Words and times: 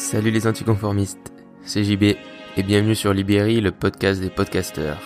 Salut 0.00 0.30
les 0.30 0.46
anticonformistes, 0.46 1.32
c'est 1.64 1.82
JB 1.82 2.04
et 2.56 2.62
bienvenue 2.62 2.94
sur 2.94 3.12
Libéry, 3.12 3.60
le 3.60 3.72
podcast 3.72 4.20
des 4.20 4.30
podcasteurs. 4.30 5.02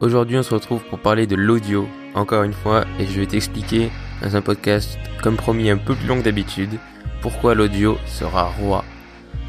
Aujourd'hui 0.00 0.36
on 0.36 0.42
se 0.42 0.52
retrouve 0.52 0.82
pour 0.90 0.98
parler 0.98 1.28
de 1.28 1.36
l'audio, 1.36 1.86
encore 2.16 2.42
une 2.42 2.52
fois, 2.52 2.84
et 2.98 3.06
je 3.06 3.20
vais 3.20 3.26
t'expliquer 3.26 3.92
dans 4.22 4.34
un 4.34 4.42
podcast, 4.42 4.98
comme 5.22 5.36
promis 5.36 5.70
un 5.70 5.76
peu 5.76 5.94
plus 5.94 6.08
long 6.08 6.18
que 6.18 6.24
d'habitude, 6.24 6.80
pourquoi 7.22 7.54
l'audio 7.54 7.96
sera 8.06 8.46
roi. 8.46 8.84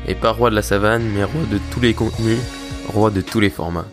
Et 0.07 0.13
pas 0.13 0.31
roi 0.31 0.51
de 0.51 0.55
la 0.55 0.61
savane, 0.61 1.03
mais 1.03 1.23
roi 1.23 1.41
de 1.51 1.57
tous 1.71 1.79
les 1.79 1.95
contenus, 1.95 2.39
roi 2.89 3.09
de 3.09 3.21
tous 3.21 3.39
les 3.39 3.49
formats. 3.49 3.87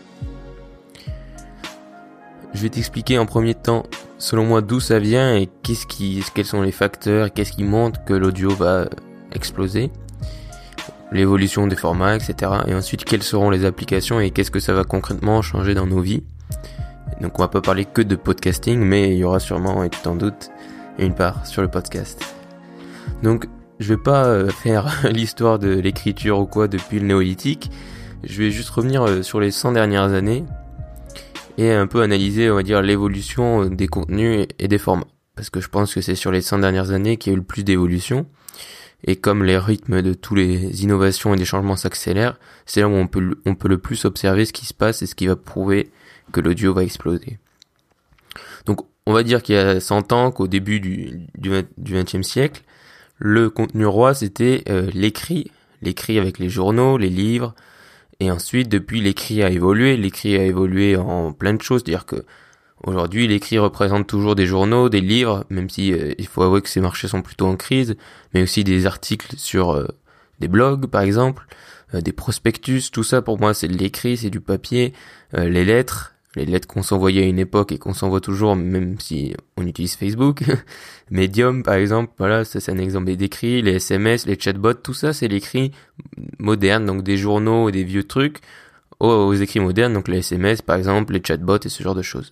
Je 2.53 2.61
vais 2.61 2.69
t'expliquer 2.69 3.17
en 3.17 3.25
premier 3.25 3.55
temps, 3.55 3.83
selon 4.19 4.45
moi, 4.45 4.61
d'où 4.61 4.79
ça 4.79 4.99
vient 4.99 5.35
et 5.35 5.49
qu'est-ce 5.63 5.87
qui, 5.87 6.23
quels 6.35 6.45
sont 6.45 6.61
les 6.61 6.71
facteurs, 6.71 7.33
qu'est-ce 7.33 7.51
qui 7.51 7.63
montre 7.63 8.05
que 8.05 8.13
l'audio 8.13 8.51
va 8.51 8.87
exploser 9.31 9.91
l'évolution 11.11 11.67
des 11.67 11.75
formats, 11.75 12.15
etc. 12.15 12.51
Et 12.67 12.73
ensuite, 12.73 13.03
quelles 13.03 13.23
seront 13.23 13.49
les 13.49 13.65
applications 13.65 14.19
et 14.19 14.31
qu'est-ce 14.31 14.51
que 14.51 14.59
ça 14.59 14.73
va 14.73 14.83
concrètement 14.83 15.41
changer 15.41 15.73
dans 15.73 15.87
nos 15.87 16.01
vies. 16.01 16.23
Donc 17.21 17.37
on 17.39 17.41
va 17.41 17.47
pas 17.47 17.61
parler 17.61 17.85
que 17.85 18.01
de 18.01 18.15
podcasting, 18.15 18.79
mais 18.79 19.11
il 19.13 19.17
y 19.17 19.23
aura 19.23 19.39
sûrement, 19.39 19.83
et 19.83 19.89
tout 19.89 20.15
doute, 20.15 20.51
une 20.97 21.13
part 21.13 21.45
sur 21.45 21.61
le 21.61 21.67
podcast. 21.67 22.23
Donc 23.23 23.47
je 23.79 23.93
vais 23.93 24.01
pas 24.01 24.25
euh, 24.25 24.49
faire 24.49 25.07
l'histoire 25.11 25.59
de 25.59 25.69
l'écriture 25.69 26.39
ou 26.39 26.45
quoi 26.45 26.67
depuis 26.67 26.99
le 26.99 27.07
néolithique, 27.07 27.71
je 28.23 28.41
vais 28.41 28.51
juste 28.51 28.69
revenir 28.69 29.03
euh, 29.03 29.21
sur 29.21 29.39
les 29.39 29.51
100 29.51 29.73
dernières 29.73 30.13
années 30.13 30.45
et 31.57 31.71
un 31.71 31.87
peu 31.87 32.01
analyser, 32.01 32.49
on 32.49 32.55
va 32.55 32.63
dire, 32.63 32.81
l'évolution 32.81 33.65
des 33.65 33.87
contenus 33.87 34.47
et 34.59 34.67
des 34.67 34.77
formats. 34.77 35.07
Parce 35.35 35.49
que 35.49 35.59
je 35.59 35.69
pense 35.69 35.93
que 35.93 36.01
c'est 36.01 36.15
sur 36.15 36.31
les 36.31 36.41
100 36.41 36.59
dernières 36.59 36.91
années 36.91 37.17
qu'il 37.17 37.31
y 37.31 37.33
a 37.33 37.35
eu 37.35 37.39
le 37.39 37.45
plus 37.45 37.63
d'évolution. 37.63 38.25
Et 39.05 39.15
comme 39.15 39.43
les 39.43 39.57
rythmes 39.57 40.01
de 40.01 40.13
toutes 40.13 40.37
les 40.37 40.83
innovations 40.83 41.33
et 41.33 41.37
des 41.37 41.45
changements 41.45 41.77
s'accélèrent, 41.77 42.37
c'est 42.65 42.81
là 42.81 42.87
où 42.87 42.93
on 42.93 43.07
peut, 43.07 43.39
on 43.45 43.55
peut 43.55 43.69
le 43.69 43.77
plus 43.77 44.05
observer 44.05 44.45
ce 44.45 44.53
qui 44.53 44.65
se 44.65 44.73
passe 44.73 45.01
et 45.01 45.07
ce 45.07 45.15
qui 45.15 45.27
va 45.27 45.35
prouver 45.35 45.89
que 46.31 46.41
l'audio 46.41 46.73
va 46.73 46.83
exploser. 46.83 47.39
Donc 48.65 48.81
on 49.05 49.13
va 49.13 49.23
dire 49.23 49.41
qu'il 49.41 49.55
y 49.55 49.57
a 49.57 49.79
100 49.79 50.11
ans 50.11 50.31
qu'au 50.31 50.47
début 50.47 50.79
du, 50.79 51.27
du, 51.37 51.49
20e 51.95 52.23
siècle, 52.23 52.61
le 53.17 53.49
contenu 53.49 53.85
roi 53.85 54.13
c'était 54.13 54.63
euh, 54.69 54.89
l'écrit, 54.93 55.51
l'écrit 55.81 56.19
avec 56.19 56.37
les 56.37 56.49
journaux, 56.49 56.97
les 56.97 57.09
livres, 57.09 57.55
et 58.19 58.31
ensuite 58.31 58.69
depuis 58.69 59.01
l'écrit 59.01 59.43
a 59.43 59.49
évolué, 59.49 59.95
l'écrit 59.97 60.35
a 60.35 60.43
évolué 60.43 60.97
en 60.97 61.31
plein 61.31 61.53
de 61.53 61.61
choses, 61.61 61.81
c'est-à-dire 61.85 62.05
que 62.05 62.25
Aujourd'hui, 62.83 63.27
l'écrit 63.27 63.59
représente 63.59 64.07
toujours 64.07 64.35
des 64.35 64.45
journaux, 64.45 64.87
des 64.87 65.01
livres, 65.01 65.45
même 65.49 65.69
si 65.69 65.91
euh, 65.91 66.13
il 66.17 66.27
faut 66.27 66.43
avouer 66.43 66.61
que 66.61 66.69
ces 66.69 66.79
marchés 66.79 67.09
sont 67.09 67.21
plutôt 67.21 67.45
en 67.45 67.57
crise, 67.57 67.97
mais 68.33 68.41
aussi 68.41 68.63
des 68.63 68.85
articles 68.85 69.35
sur 69.37 69.71
euh, 69.71 69.85
des 70.39 70.47
blogs, 70.47 70.85
par 70.87 71.01
exemple, 71.01 71.45
euh, 71.93 71.99
des 71.99 72.13
prospectus, 72.13 72.89
tout 72.91 73.03
ça 73.03 73.21
pour 73.21 73.37
moi 73.37 73.53
c'est 73.53 73.67
de 73.67 73.77
l'écrit, 73.77 74.15
c'est 74.15 74.29
du 74.29 74.39
papier, 74.39 74.93
les 75.33 75.65
lettres, 75.65 76.15
les 76.35 76.45
lettres 76.45 76.67
qu'on 76.67 76.81
s'envoyait 76.81 77.23
à 77.23 77.25
une 77.25 77.37
époque 77.37 77.73
et 77.73 77.77
qu'on 77.77 77.93
s'envoie 77.93 78.21
toujours, 78.21 78.55
même 78.55 78.97
si 78.99 79.35
on 79.57 79.67
utilise 79.67 79.95
Facebook, 79.95 80.43
Medium 81.11 81.63
par 81.63 81.73
exemple, 81.73 82.13
voilà, 82.17 82.45
ça 82.45 82.61
c'est 82.61 82.71
un 82.71 82.77
exemple 82.77 83.13
d'écrit, 83.13 83.61
les 83.61 83.75
SMS, 83.75 84.25
les 84.25 84.39
chatbots, 84.39 84.75
tout 84.75 84.93
ça 84.93 85.11
c'est 85.11 85.27
l'écrit 85.27 85.73
moderne, 86.37 86.85
donc 86.85 87.03
des 87.03 87.17
journaux 87.17 87.67
et 87.67 87.73
des 87.73 87.83
vieux 87.83 88.05
trucs 88.05 88.37
aux 89.01 89.33
écrits 89.33 89.59
modernes, 89.59 89.93
donc 89.93 90.07
les 90.07 90.19
SMS 90.19 90.61
par 90.61 90.77
exemple, 90.77 91.13
les 91.13 91.21
chatbots 91.25 91.59
et 91.65 91.69
ce 91.69 91.83
genre 91.83 91.95
de 91.95 92.01
choses. 92.01 92.31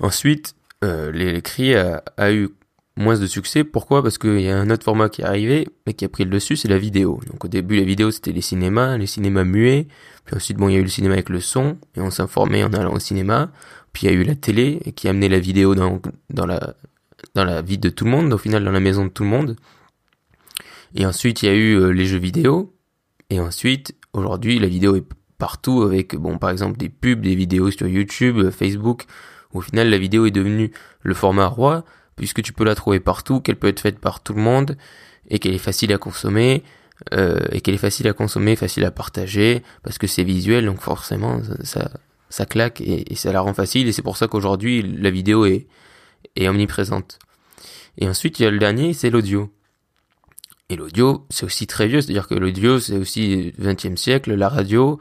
Ensuite, 0.00 0.54
euh, 0.84 1.12
l'écrit 1.12 1.74
a, 1.74 2.02
eu 2.32 2.48
moins 2.96 3.18
de 3.18 3.26
succès. 3.26 3.64
Pourquoi? 3.64 4.02
Parce 4.02 4.18
qu'il 4.18 4.40
y 4.40 4.48
a 4.48 4.58
un 4.58 4.70
autre 4.70 4.84
format 4.84 5.08
qui 5.08 5.22
est 5.22 5.24
arrivé, 5.24 5.68
mais 5.86 5.94
qui 5.94 6.04
a 6.04 6.08
pris 6.08 6.24
le 6.24 6.30
dessus, 6.30 6.56
c'est 6.56 6.68
la 6.68 6.78
vidéo. 6.78 7.20
Donc 7.30 7.44
au 7.44 7.48
début, 7.48 7.76
la 7.76 7.84
vidéo, 7.84 8.10
c'était 8.10 8.32
les 8.32 8.40
cinémas, 8.40 8.96
les 8.98 9.06
cinémas 9.06 9.44
muets. 9.44 9.86
Puis 10.24 10.36
ensuite, 10.36 10.56
bon, 10.56 10.68
il 10.68 10.74
y 10.74 10.76
a 10.76 10.80
eu 10.80 10.84
le 10.84 10.88
cinéma 10.88 11.14
avec 11.14 11.28
le 11.28 11.40
son, 11.40 11.78
et 11.96 12.00
on 12.00 12.10
s'informait 12.10 12.64
en 12.64 12.72
allant 12.72 12.92
au 12.92 12.98
cinéma. 12.98 13.50
Puis 13.92 14.06
il 14.06 14.12
y 14.12 14.16
a 14.16 14.18
eu 14.18 14.24
la 14.24 14.34
télé, 14.34 14.80
qui 14.96 15.06
a 15.06 15.10
amené 15.10 15.28
la 15.28 15.38
vidéo 15.38 15.74
dans, 15.74 16.00
dans, 16.30 16.46
la, 16.46 16.74
dans 17.34 17.44
la 17.44 17.62
vie 17.62 17.78
de 17.78 17.88
tout 17.88 18.04
le 18.04 18.10
monde, 18.10 18.32
au 18.32 18.38
final 18.38 18.64
dans 18.64 18.72
la 18.72 18.80
maison 18.80 19.04
de 19.04 19.10
tout 19.10 19.22
le 19.22 19.28
monde. 19.28 19.56
Et 20.94 21.06
ensuite, 21.06 21.42
il 21.42 21.46
y 21.46 21.48
a 21.48 21.54
eu 21.54 21.76
euh, 21.76 21.88
les 21.92 22.06
jeux 22.06 22.18
vidéo. 22.18 22.74
Et 23.30 23.40
ensuite, 23.40 23.94
aujourd'hui, 24.12 24.58
la 24.58 24.68
vidéo 24.68 24.96
est 24.96 25.04
partout 25.38 25.82
avec, 25.82 26.14
bon, 26.16 26.38
par 26.38 26.50
exemple, 26.50 26.76
des 26.76 26.88
pubs, 26.88 27.20
des 27.20 27.34
vidéos 27.34 27.70
sur 27.70 27.88
YouTube, 27.88 28.50
Facebook, 28.50 29.06
au 29.52 29.60
final, 29.60 29.90
la 29.90 29.98
vidéo 29.98 30.26
est 30.26 30.30
devenue 30.30 30.72
le 31.02 31.14
format 31.14 31.46
roi, 31.46 31.84
puisque 32.16 32.42
tu 32.42 32.52
peux 32.52 32.64
la 32.64 32.74
trouver 32.74 33.00
partout, 33.00 33.40
qu'elle 33.40 33.56
peut 33.56 33.68
être 33.68 33.80
faite 33.80 33.98
par 33.98 34.22
tout 34.22 34.34
le 34.34 34.42
monde, 34.42 34.76
et 35.28 35.38
qu'elle 35.38 35.54
est 35.54 35.58
facile 35.58 35.92
à 35.92 35.98
consommer, 35.98 36.62
euh, 37.14 37.40
et 37.50 37.60
qu'elle 37.60 37.74
est 37.74 37.78
facile 37.78 38.08
à 38.08 38.12
consommer, 38.12 38.56
facile 38.56 38.84
à 38.84 38.90
partager, 38.90 39.62
parce 39.82 39.98
que 39.98 40.06
c'est 40.06 40.24
visuel, 40.24 40.66
donc 40.66 40.80
forcément, 40.80 41.40
ça, 41.62 41.90
ça, 42.28 42.46
claque, 42.46 42.80
et, 42.80 43.14
ça 43.14 43.32
la 43.32 43.40
rend 43.40 43.54
facile, 43.54 43.88
et 43.88 43.92
c'est 43.92 44.02
pour 44.02 44.16
ça 44.16 44.28
qu'aujourd'hui, 44.28 44.82
la 44.82 45.10
vidéo 45.10 45.44
est, 45.44 45.66
est 46.36 46.48
omniprésente. 46.48 47.18
Et 47.98 48.08
ensuite, 48.08 48.38
il 48.40 48.44
y 48.44 48.46
a 48.46 48.50
le 48.50 48.58
dernier, 48.58 48.94
c'est 48.94 49.10
l'audio. 49.10 49.52
Et 50.68 50.76
l'audio, 50.76 51.26
c'est 51.28 51.44
aussi 51.44 51.66
très 51.66 51.86
vieux, 51.86 52.00
c'est-à-dire 52.00 52.28
que 52.28 52.34
l'audio, 52.34 52.78
c'est 52.78 52.96
aussi 52.96 53.52
20e 53.60 53.96
siècle, 53.96 54.34
la 54.34 54.48
radio, 54.48 54.98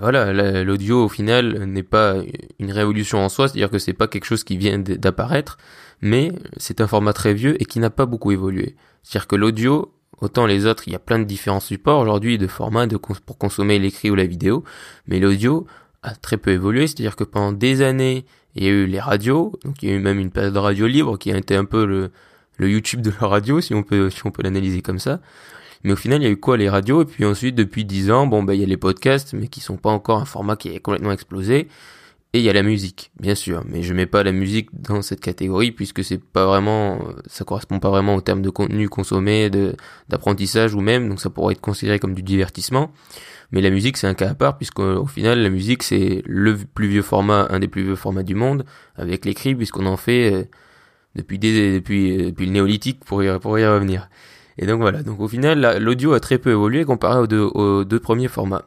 voilà, 0.00 0.32
l'audio 0.62 1.04
au 1.04 1.08
final 1.08 1.64
n'est 1.64 1.82
pas 1.82 2.16
une 2.58 2.72
révolution 2.72 3.18
en 3.18 3.28
soi, 3.28 3.48
c'est-à-dire 3.48 3.70
que 3.70 3.78
c'est 3.78 3.92
pas 3.92 4.08
quelque 4.08 4.24
chose 4.24 4.44
qui 4.44 4.56
vient 4.56 4.78
d'apparaître, 4.78 5.58
mais 6.00 6.32
c'est 6.56 6.80
un 6.80 6.86
format 6.86 7.12
très 7.12 7.34
vieux 7.34 7.60
et 7.60 7.64
qui 7.64 7.78
n'a 7.80 7.90
pas 7.90 8.06
beaucoup 8.06 8.32
évolué. 8.32 8.76
C'est-à-dire 9.02 9.26
que 9.26 9.36
l'audio, 9.36 9.92
autant 10.20 10.46
les 10.46 10.66
autres, 10.66 10.84
il 10.86 10.92
y 10.92 10.96
a 10.96 11.00
plein 11.00 11.18
de 11.18 11.24
différents 11.24 11.60
supports 11.60 12.00
aujourd'hui 12.00 12.38
de 12.38 12.46
formats 12.46 12.86
pour 13.26 13.38
consommer 13.38 13.78
l'écrit 13.78 14.10
ou 14.10 14.14
la 14.14 14.26
vidéo, 14.26 14.64
mais 15.06 15.20
l'audio 15.20 15.66
a 16.02 16.14
très 16.14 16.36
peu 16.36 16.50
évolué, 16.50 16.86
c'est-à-dire 16.86 17.16
que 17.16 17.24
pendant 17.24 17.52
des 17.52 17.82
années, 17.82 18.24
il 18.54 18.64
y 18.64 18.66
a 18.66 18.70
eu 18.70 18.86
les 18.86 19.00
radios, 19.00 19.52
donc 19.64 19.82
il 19.82 19.90
y 19.90 19.92
a 19.92 19.96
eu 19.96 20.00
même 20.00 20.18
une 20.18 20.30
période 20.30 20.54
de 20.54 20.58
radio 20.58 20.86
libre 20.86 21.18
qui 21.18 21.30
a 21.32 21.36
été 21.36 21.54
un 21.54 21.64
peu 21.64 21.84
le, 21.84 22.10
le 22.56 22.70
YouTube 22.70 23.02
de 23.02 23.12
la 23.20 23.26
radio, 23.26 23.60
si 23.60 23.74
on 23.74 23.82
peut, 23.82 24.10
si 24.10 24.26
on 24.26 24.30
peut 24.30 24.42
l'analyser 24.42 24.82
comme 24.82 24.98
ça. 24.98 25.20
Mais 25.84 25.92
au 25.92 25.96
final, 25.96 26.20
il 26.20 26.24
y 26.24 26.28
a 26.28 26.30
eu 26.30 26.36
quoi 26.36 26.56
les 26.56 26.68
radios? 26.68 27.02
Et 27.02 27.06
puis 27.06 27.24
ensuite, 27.24 27.54
depuis 27.54 27.84
10 27.84 28.10
ans, 28.10 28.26
bon, 28.26 28.42
bah, 28.42 28.54
il 28.54 28.60
y 28.60 28.64
a 28.64 28.66
les 28.66 28.76
podcasts, 28.76 29.34
mais 29.34 29.48
qui 29.48 29.60
sont 29.60 29.76
pas 29.76 29.90
encore 29.90 30.18
un 30.18 30.24
format 30.24 30.56
qui 30.56 30.68
est 30.68 30.80
complètement 30.80 31.12
explosé. 31.12 31.68
Et 32.34 32.40
il 32.40 32.44
y 32.44 32.50
a 32.50 32.52
la 32.52 32.62
musique, 32.62 33.10
bien 33.18 33.34
sûr, 33.34 33.64
mais 33.66 33.82
je 33.82 33.94
mets 33.94 34.04
pas 34.04 34.22
la 34.22 34.32
musique 34.32 34.68
dans 34.78 35.00
cette 35.00 35.20
catégorie 35.20 35.72
puisque 35.72 36.04
c'est 36.04 36.22
pas 36.22 36.44
vraiment, 36.44 37.02
ça 37.26 37.44
correspond 37.46 37.80
pas 37.80 37.88
vraiment 37.88 38.16
au 38.16 38.20
terme 38.20 38.42
de 38.42 38.50
contenu 38.50 38.90
consommé, 38.90 39.48
d'apprentissage 40.10 40.74
ou 40.74 40.80
même, 40.80 41.08
donc 41.08 41.20
ça 41.20 41.30
pourrait 41.30 41.54
être 41.54 41.62
considéré 41.62 41.98
comme 41.98 42.12
du 42.12 42.22
divertissement. 42.22 42.92
Mais 43.50 43.62
la 43.62 43.70
musique 43.70 43.96
c'est 43.96 44.06
un 44.06 44.12
cas 44.12 44.28
à 44.28 44.34
part 44.34 44.58
puisqu'au 44.58 45.06
final 45.06 45.40
la 45.42 45.48
musique 45.48 45.82
c'est 45.82 46.22
le 46.26 46.54
plus 46.58 46.88
vieux 46.88 47.00
format, 47.00 47.46
un 47.48 47.60
des 47.60 47.68
plus 47.68 47.82
vieux 47.82 47.96
formats 47.96 48.24
du 48.24 48.34
monde 48.34 48.66
avec 48.96 49.24
l'écrit 49.24 49.54
puisqu'on 49.54 49.86
en 49.86 49.96
fait 49.96 50.30
euh, 50.30 50.44
depuis 51.14 51.38
des, 51.38 51.72
depuis 51.72 52.26
depuis 52.26 52.44
le 52.44 52.52
néolithique 52.52 53.02
pour 53.06 53.22
y, 53.22 53.38
pour 53.38 53.58
y 53.58 53.66
revenir. 53.66 54.10
Et 54.58 54.66
donc 54.66 54.80
voilà, 54.80 55.02
donc 55.02 55.20
au 55.20 55.28
final, 55.28 55.78
l'audio 55.78 56.12
a 56.12 56.20
très 56.20 56.38
peu 56.38 56.50
évolué 56.50 56.84
comparé 56.84 57.20
aux 57.20 57.84
deux, 57.84 58.00
premiers 58.00 58.28
formats. 58.28 58.64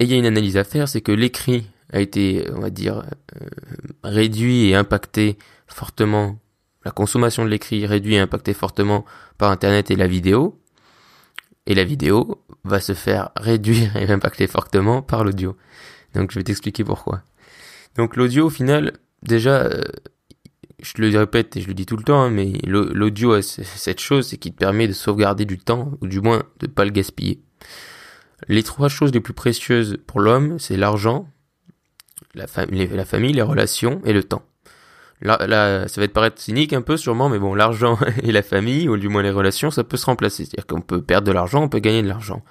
Et 0.00 0.04
il 0.04 0.10
y 0.10 0.14
a 0.14 0.16
une 0.16 0.26
analyse 0.26 0.56
à 0.56 0.64
faire, 0.64 0.88
c'est 0.88 1.00
que 1.00 1.12
l'écrit 1.12 1.68
a 1.92 2.00
été, 2.00 2.46
on 2.54 2.60
va 2.60 2.70
dire, 2.70 3.04
euh, 3.40 3.46
réduit 4.02 4.68
et 4.68 4.74
impacté 4.74 5.38
fortement, 5.66 6.38
la 6.84 6.90
consommation 6.90 7.44
de 7.44 7.50
l'écrit 7.50 7.86
réduit 7.86 8.14
et 8.14 8.18
impacté 8.18 8.52
fortement 8.52 9.04
par 9.38 9.50
Internet 9.50 9.90
et 9.90 9.96
la 9.96 10.06
vidéo. 10.06 10.60
Et 11.66 11.74
la 11.74 11.84
vidéo 11.84 12.42
va 12.64 12.80
se 12.80 12.94
faire 12.94 13.30
réduire 13.36 13.96
et 13.96 14.10
impacter 14.10 14.46
fortement 14.46 15.02
par 15.02 15.24
l'audio. 15.24 15.56
Donc 16.14 16.32
je 16.32 16.38
vais 16.38 16.44
t'expliquer 16.44 16.82
pourquoi. 16.82 17.22
Donc 17.96 18.16
l'audio 18.16 18.46
au 18.46 18.50
final, 18.50 18.94
déjà, 19.22 19.62
euh, 19.62 19.82
je 20.80 21.02
le 21.02 21.16
répète 21.18 21.56
et 21.56 21.60
je 21.60 21.68
le 21.68 21.74
dis 21.74 21.86
tout 21.86 21.96
le 21.96 22.04
temps, 22.04 22.22
hein, 22.22 22.30
mais 22.30 22.52
l'audio 22.64 23.32
a 23.32 23.42
cette 23.42 24.00
chose, 24.00 24.28
c'est 24.28 24.36
qu'il 24.36 24.52
te 24.52 24.58
permet 24.58 24.86
de 24.86 24.92
sauvegarder 24.92 25.44
du 25.44 25.58
temps, 25.58 25.92
ou 26.00 26.06
du 26.06 26.20
moins 26.20 26.44
de 26.60 26.66
pas 26.66 26.84
le 26.84 26.90
gaspiller. 26.90 27.40
Les 28.46 28.62
trois 28.62 28.88
choses 28.88 29.12
les 29.12 29.20
plus 29.20 29.32
précieuses 29.32 29.98
pour 30.06 30.20
l'homme, 30.20 30.58
c'est 30.58 30.76
l'argent, 30.76 31.28
la, 32.34 32.42
la, 32.44 33.04
famille, 33.04 33.32
les 33.32 33.42
relations 33.42 34.00
et 34.04 34.12
le 34.12 34.22
temps. 34.22 34.42
Là, 35.20 35.44
là, 35.48 35.88
ça 35.88 36.00
va 36.00 36.06
te 36.06 36.12
paraître 36.12 36.40
cynique 36.40 36.72
un 36.72 36.82
peu 36.82 36.96
sûrement, 36.96 37.28
mais 37.28 37.40
bon, 37.40 37.54
l'argent 37.54 37.98
et 38.22 38.30
la 38.30 38.42
famille, 38.42 38.88
ou 38.88 38.96
du 38.96 39.08
moins 39.08 39.22
les 39.22 39.32
relations, 39.32 39.72
ça 39.72 39.82
peut 39.82 39.96
se 39.96 40.06
remplacer. 40.06 40.44
C'est-à-dire 40.44 40.66
qu'on 40.66 40.80
peut 40.80 41.02
perdre 41.02 41.26
de 41.26 41.32
l'argent, 41.32 41.62
on 41.62 41.68
peut 41.68 41.80
gagner 41.80 42.02
de 42.02 42.08
l'argent. 42.08 42.44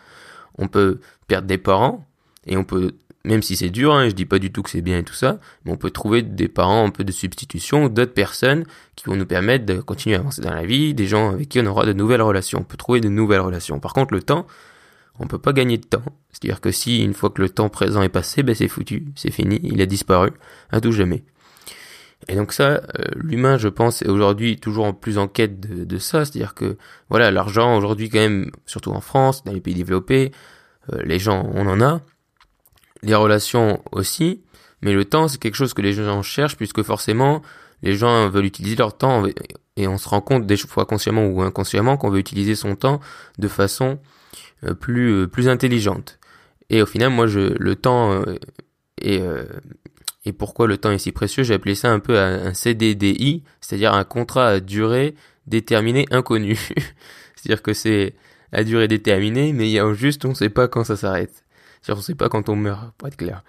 On 0.57 0.67
peut 0.67 0.99
perdre 1.27 1.47
des 1.47 1.57
parents, 1.57 2.05
et 2.45 2.57
on 2.57 2.65
peut 2.65 2.95
même 3.27 3.41
si 3.41 3.55
c'est 3.55 3.69
dur, 3.69 3.93
hein, 3.93 4.07
je 4.09 4.13
dis 4.13 4.25
pas 4.25 4.39
du 4.39 4.51
tout 4.51 4.63
que 4.63 4.69
c'est 4.69 4.81
bien 4.81 4.99
et 4.99 5.03
tout 5.03 5.13
ça, 5.13 5.39
mais 5.65 5.71
on 5.71 5.77
peut 5.77 5.91
trouver 5.91 6.21
des 6.21 6.47
parents 6.47 6.85
un 6.85 6.89
peu 6.89 7.03
de 7.03 7.11
substitution, 7.11 7.89
d'autres 7.89 8.13
personnes 8.13 8.65
qui 8.95 9.05
vont 9.05 9.15
nous 9.15 9.25
permettre 9.25 9.65
de 9.65 9.81
continuer 9.81 10.15
à 10.15 10.19
avancer 10.19 10.41
dans 10.41 10.53
la 10.53 10.65
vie, 10.65 10.93
des 10.93 11.07
gens 11.07 11.31
avec 11.31 11.49
qui 11.49 11.59
on 11.59 11.65
aura 11.65 11.85
de 11.85 11.93
nouvelles 11.93 12.21
relations. 12.21 12.59
On 12.59 12.63
peut 12.63 12.77
trouver 12.77 13.01
de 13.01 13.09
nouvelles 13.09 13.41
relations. 13.41 13.79
Par 13.79 13.93
contre, 13.93 14.13
le 14.13 14.21
temps, 14.21 14.47
on 15.19 15.27
peut 15.27 15.39
pas 15.39 15.53
gagner 15.53 15.77
de 15.77 15.85
temps. 15.85 16.03
C'est-à-dire 16.31 16.61
que 16.61 16.71
si 16.71 17.03
une 17.03 17.13
fois 17.13 17.29
que 17.29 17.41
le 17.41 17.49
temps 17.49 17.69
présent 17.69 18.01
est 18.01 18.09
passé, 18.09 18.43
ben 18.43 18.55
c'est 18.55 18.67
foutu, 18.67 19.07
c'est 19.15 19.31
fini, 19.31 19.59
il 19.63 19.81
a 19.81 19.85
disparu, 19.85 20.31
à 20.71 20.79
tout 20.79 20.91
jamais. 20.91 21.23
Et 22.27 22.35
donc 22.35 22.53
ça, 22.53 22.69
euh, 22.69 22.81
l'humain, 23.15 23.57
je 23.57 23.67
pense, 23.67 24.01
est 24.01 24.09
aujourd'hui 24.09 24.57
toujours 24.57 24.97
plus 24.97 25.17
en 25.17 25.27
quête 25.27 25.59
de, 25.59 25.85
de 25.85 25.97
ça, 25.97 26.25
c'est-à-dire 26.25 26.55
que 26.55 26.77
voilà, 27.09 27.29
l'argent 27.29 27.77
aujourd'hui 27.77 28.09
quand 28.09 28.19
même, 28.19 28.51
surtout 28.65 28.91
en 28.91 29.01
France, 29.01 29.43
dans 29.43 29.51
les 29.51 29.61
pays 29.61 29.75
développés, 29.75 30.31
euh, 30.93 31.01
les 31.03 31.19
gens, 31.19 31.49
on 31.53 31.67
en 31.67 31.81
a, 31.81 32.01
les 33.03 33.15
relations 33.15 33.81
aussi, 33.91 34.41
mais 34.81 34.93
le 34.93 35.05
temps, 35.05 35.27
c'est 35.27 35.39
quelque 35.39 35.55
chose 35.55 35.73
que 35.73 35.81
les 35.81 35.93
gens 35.93 36.21
cherchent 36.21 36.57
puisque 36.57 36.83
forcément, 36.83 37.41
les 37.83 37.95
gens 37.95 38.29
veulent 38.29 38.45
utiliser 38.45 38.75
leur 38.75 38.97
temps 38.97 39.23
et 39.75 39.87
on 39.87 39.97
se 39.97 40.09
rend 40.09 40.21
compte 40.21 40.45
des 40.45 40.57
fois 40.57 40.85
consciemment 40.85 41.25
ou 41.27 41.41
inconsciemment 41.41 41.97
qu'on 41.97 42.09
veut 42.09 42.19
utiliser 42.19 42.55
son 42.55 42.75
temps 42.75 42.99
de 43.37 43.47
façon 43.47 43.99
euh, 44.63 44.73
plus 44.73 45.27
plus 45.27 45.47
intelligente. 45.47 46.19
Et 46.69 46.81
au 46.81 46.85
final, 46.85 47.09
moi, 47.09 47.27
je 47.27 47.39
le 47.39 47.75
temps 47.75 48.23
est 49.01 49.21
et 50.27 50.33
pourquoi 50.33 50.67
le 50.67 50.77
temps 50.77 50.91
est 50.91 50.97
si 50.97 51.13
précieux, 51.13 51.43
j'ai 51.43 51.53
appelé 51.53 51.73
ça 51.73 51.89
un 51.89 51.99
peu 51.99 52.19
un 52.19 52.53
CDDI, 52.53 53.43
c'est-à-dire 53.61 53.93
un 53.93 54.03
contrat 54.03 54.49
à 54.49 54.59
durée 54.59 55.15
déterminée 55.45 56.05
inconnue. 56.11 56.59
c'est-à-dire 57.35 57.61
que 57.61 57.73
c'est 57.73 58.13
à 58.51 58.65
durée 58.65 58.89
déterminée, 58.89 59.53
mais 59.53 59.69
il 59.69 59.71
y 59.71 59.79
a 59.79 59.93
juste 59.93 60.25
on 60.25 60.29
ne 60.29 60.33
sait 60.33 60.49
pas 60.49 60.67
quand 60.67 60.83
ça 60.83 60.97
s'arrête. 60.97 61.45
C'est-à-dire 61.87 61.99
on 61.99 62.03
sait 62.03 62.15
pas 62.15 62.27
quand 62.27 62.49
on 62.49 62.57
meurt, 62.57 62.91
pour 62.97 63.07
être 63.07 63.15
clair. 63.15 63.43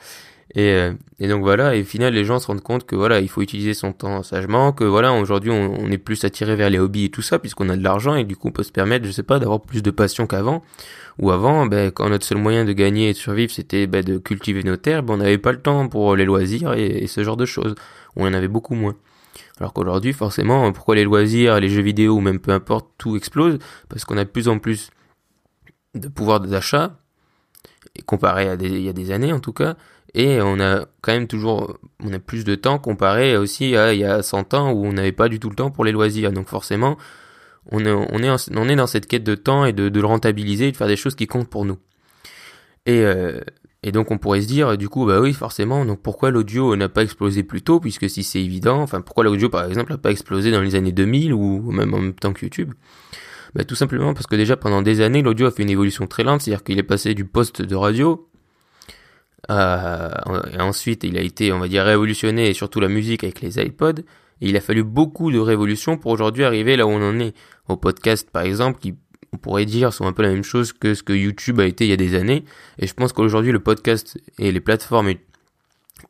Et, 0.55 0.71
euh, 0.71 0.93
et, 1.19 1.27
donc 1.27 1.43
voilà, 1.43 1.75
et 1.75 1.83
au 1.83 1.85
final 1.85 2.15
les 2.15 2.25
gens 2.25 2.39
se 2.39 2.47
rendent 2.47 2.63
compte 2.63 2.87
que 2.87 2.95
voilà, 2.95 3.21
il 3.21 3.29
faut 3.29 3.43
utiliser 3.43 3.75
son 3.75 3.93
temps 3.93 4.23
sagement, 4.23 4.73
que 4.73 4.85
voilà, 4.85 5.13
aujourd'hui 5.13 5.51
on, 5.51 5.75
on, 5.75 5.91
est 5.91 5.99
plus 5.99 6.25
attiré 6.25 6.55
vers 6.55 6.71
les 6.71 6.79
hobbies 6.79 7.07
et 7.07 7.09
tout 7.11 7.21
ça, 7.21 7.41
puisqu'on 7.41 7.69
a 7.69 7.77
de 7.77 7.83
l'argent 7.83 8.15
et 8.15 8.23
du 8.23 8.37
coup 8.37 8.49
on 8.49 8.53
peut 8.53 8.63
se 8.63 8.71
permettre, 8.71 9.05
je 9.07 9.11
sais 9.11 9.25
pas, 9.25 9.41
d'avoir 9.41 9.61
plus 9.61 9.83
de 9.83 9.91
passion 9.91 10.29
qu'avant. 10.29 10.63
Ou 11.19 11.33
avant, 11.33 11.67
ben, 11.67 11.91
quand 11.91 12.09
notre 12.09 12.25
seul 12.25 12.39
moyen 12.39 12.65
de 12.65 12.73
gagner 12.73 13.11
et 13.11 13.13
de 13.13 13.19
survivre 13.19 13.51
c'était 13.51 13.89
ben, 13.89 14.05
de 14.05 14.19
cultiver 14.19 14.63
nos 14.63 14.77
terres, 14.77 15.03
ben, 15.03 15.15
on 15.15 15.17
n'avait 15.17 15.37
pas 15.37 15.51
le 15.51 15.61
temps 15.61 15.89
pour 15.89 16.15
les 16.15 16.25
loisirs 16.25 16.75
et, 16.75 16.87
et 16.87 17.07
ce 17.09 17.25
genre 17.25 17.37
de 17.37 17.45
choses. 17.45 17.75
On 18.15 18.25
en 18.25 18.33
avait 18.33 18.49
beaucoup 18.49 18.77
moins. 18.77 18.95
Alors 19.59 19.73
qu'aujourd'hui, 19.73 20.13
forcément, 20.13 20.71
pourquoi 20.73 20.95
les 20.95 21.05
loisirs, 21.05 21.59
les 21.59 21.69
jeux 21.69 21.83
vidéo 21.83 22.15
ou 22.15 22.21
même 22.21 22.39
peu 22.39 22.53
importe, 22.53 22.89
tout 22.99 23.17
explose? 23.17 23.59
Parce 23.89 24.05
qu'on 24.05 24.17
a 24.17 24.25
de 24.25 24.31
plus 24.31 24.49
en 24.49 24.61
plus 24.61 24.91
de 25.97 26.09
pouvoir 26.09 26.41
d'achat, 26.41 26.97
comparé 28.07 28.49
à 28.49 28.57
des, 28.57 28.69
il 28.69 28.83
y 28.83 28.89
a 28.89 28.93
des 28.93 29.11
années 29.11 29.33
en 29.33 29.41
tout 29.41 29.53
cas, 29.53 29.77
et 30.15 30.41
on 30.41 30.59
a 30.61 30.87
quand 31.03 31.13
même 31.13 31.27
toujours, 31.27 31.79
on 32.03 32.13
a 32.13 32.19
plus 32.19 32.45
de 32.45 32.55
temps 32.55 32.79
comparé 32.79 33.37
aussi 33.37 33.77
à 33.77 33.93
il 33.93 34.01
y 34.01 34.05
a 34.05 34.23
100 34.23 34.55
ans 34.55 34.73
où 34.73 34.87
on 34.87 34.93
n'avait 34.93 35.13
pas 35.13 35.29
du 35.29 35.39
tout 35.39 35.51
le 35.51 35.57
temps 35.57 35.71
pour 35.71 35.85
les 35.85 35.93
loisirs. 35.93 36.33
Donc 36.33 36.49
forcément, 36.49 36.97
on 37.71 37.81
est, 37.85 38.77
dans 38.77 38.87
cette 38.87 39.07
quête 39.07 39.25
de 39.25 39.35
temps 39.35 39.65
et 39.65 39.73
de, 39.73 39.89
de 39.89 40.01
le 40.01 40.07
rentabiliser 40.07 40.69
et 40.69 40.73
de 40.73 40.77
faire 40.77 40.87
des 40.87 40.97
choses 40.97 41.15
qui 41.15 41.27
comptent 41.27 41.51
pour 41.51 41.65
nous. 41.65 41.79
Et, 42.87 43.03
euh, 43.05 43.41
et 43.83 43.93
donc 43.93 44.11
on 44.11 44.19
pourrait 44.19 44.41
se 44.41 44.47
dire, 44.47 44.79
du 44.79 44.89
coup, 44.89 45.05
bah 45.05 45.21
oui, 45.21 45.35
forcément, 45.35 45.85
donc 45.85 46.01
pourquoi 46.01 46.31
l'audio 46.31 46.75
n'a 46.75 46.89
pas 46.89 47.03
explosé 47.03 47.43
plus 47.43 47.63
tôt, 47.63 47.79
puisque 47.79 48.09
si 48.09 48.25
c'est 48.25 48.41
évident, 48.41 48.81
enfin 48.81 49.03
pourquoi 49.03 49.25
l'audio 49.25 49.51
par 49.51 49.67
exemple 49.67 49.93
n'a 49.93 49.99
pas 49.99 50.11
explosé 50.11 50.51
dans 50.51 50.63
les 50.63 50.75
années 50.75 50.93
2000 50.93 51.35
ou 51.35 51.71
même 51.71 51.93
en 51.93 51.99
même 51.99 52.15
temps 52.15 52.33
que 52.33 52.47
YouTube? 52.47 52.73
Bah, 53.55 53.65
tout 53.65 53.75
simplement 53.75 54.15
parce 54.15 54.27
que 54.27 54.37
déjà 54.37 54.57
pendant 54.57 54.83
des 54.83 55.01
années 55.01 55.23
l'audio 55.23 55.47
a 55.47 55.51
fait 55.51 55.63
une 55.63 55.71
évolution 55.71 56.07
très 56.07 56.25
lente, 56.25 56.43
c'est-à-dire 56.43 56.65
qu'il 56.65 56.79
est 56.79 56.83
passé 56.83 57.15
du 57.15 57.25
poste 57.25 57.63
de 57.63 57.75
radio 57.75 58.29
euh, 59.51 60.11
et 60.53 60.61
ensuite, 60.61 61.05
il 61.05 61.17
a 61.17 61.23
été, 61.23 61.53
on 61.53 61.59
va 61.59 61.69
dire, 61.69 61.85
révolutionné, 61.85 62.51
et 62.51 62.55
surtout 62.55 62.81
la 62.81 62.89
musique 62.89 63.25
avec 63.25 63.41
les 63.41 63.59
iPods. 63.61 64.01
Et 64.41 64.49
il 64.49 64.57
a 64.57 64.61
fallu 64.61 64.85
beaucoup 64.85 65.33
de 65.33 65.39
révolutions 65.39 65.97
pour 65.97 66.13
aujourd'hui 66.13 66.45
arriver 66.45 66.77
là 66.77 66.87
où 66.87 66.91
on 66.91 67.03
en 67.03 67.19
est. 67.19 67.35
Au 67.69 67.77
podcast, 67.77 68.31
par 68.31 68.43
exemple, 68.43 68.79
qui, 68.79 68.95
on 69.33 69.37
pourrait 69.37 69.67
dire, 69.67 69.93
sont 69.93 70.07
un 70.07 70.13
peu 70.13 70.23
la 70.23 70.31
même 70.31 70.45
chose 70.45 70.73
que 70.73 70.95
ce 70.95 71.03
que 71.03 71.13
YouTube 71.13 71.61
a 71.61 71.67
été 71.67 71.85
il 71.85 71.91
y 71.91 71.93
a 71.93 71.97
des 71.97 72.15
années. 72.15 72.45
Et 72.79 72.87
je 72.87 72.95
pense 72.95 73.13
qu'aujourd'hui, 73.13 73.53
le 73.53 73.61
podcast 73.61 74.19
et 74.39 74.53
les 74.53 74.61
plateformes 74.61 75.09
et 75.09 75.21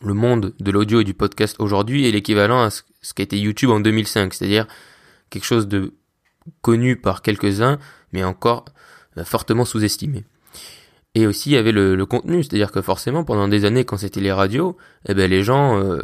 le 0.00 0.14
monde 0.14 0.54
de 0.60 0.70
l'audio 0.70 1.00
et 1.00 1.04
du 1.04 1.14
podcast 1.14 1.56
aujourd'hui 1.58 2.06
est 2.06 2.10
l'équivalent 2.10 2.62
à 2.62 2.70
ce 2.70 2.82
été 3.16 3.38
YouTube 3.38 3.70
en 3.70 3.80
2005. 3.80 4.34
C'est-à-dire 4.34 4.66
quelque 5.30 5.46
chose 5.46 5.66
de 5.66 5.94
connu 6.62 6.96
par 6.96 7.22
quelques-uns, 7.22 7.78
mais 8.12 8.24
encore 8.24 8.64
euh, 9.16 9.24
fortement 9.24 9.64
sous-estimé. 9.64 10.24
Et 11.14 11.26
aussi, 11.26 11.50
il 11.50 11.54
y 11.54 11.56
avait 11.56 11.72
le, 11.72 12.04
contenu, 12.06 12.42
c'est-à-dire 12.42 12.70
que 12.70 12.82
forcément, 12.82 13.24
pendant 13.24 13.48
des 13.48 13.64
années, 13.64 13.84
quand 13.84 13.96
c'était 13.96 14.20
les 14.20 14.32
radios, 14.32 14.76
eh 15.08 15.14
ben 15.14 15.28
les 15.28 15.42
gens, 15.42 15.80
euh, 15.82 16.00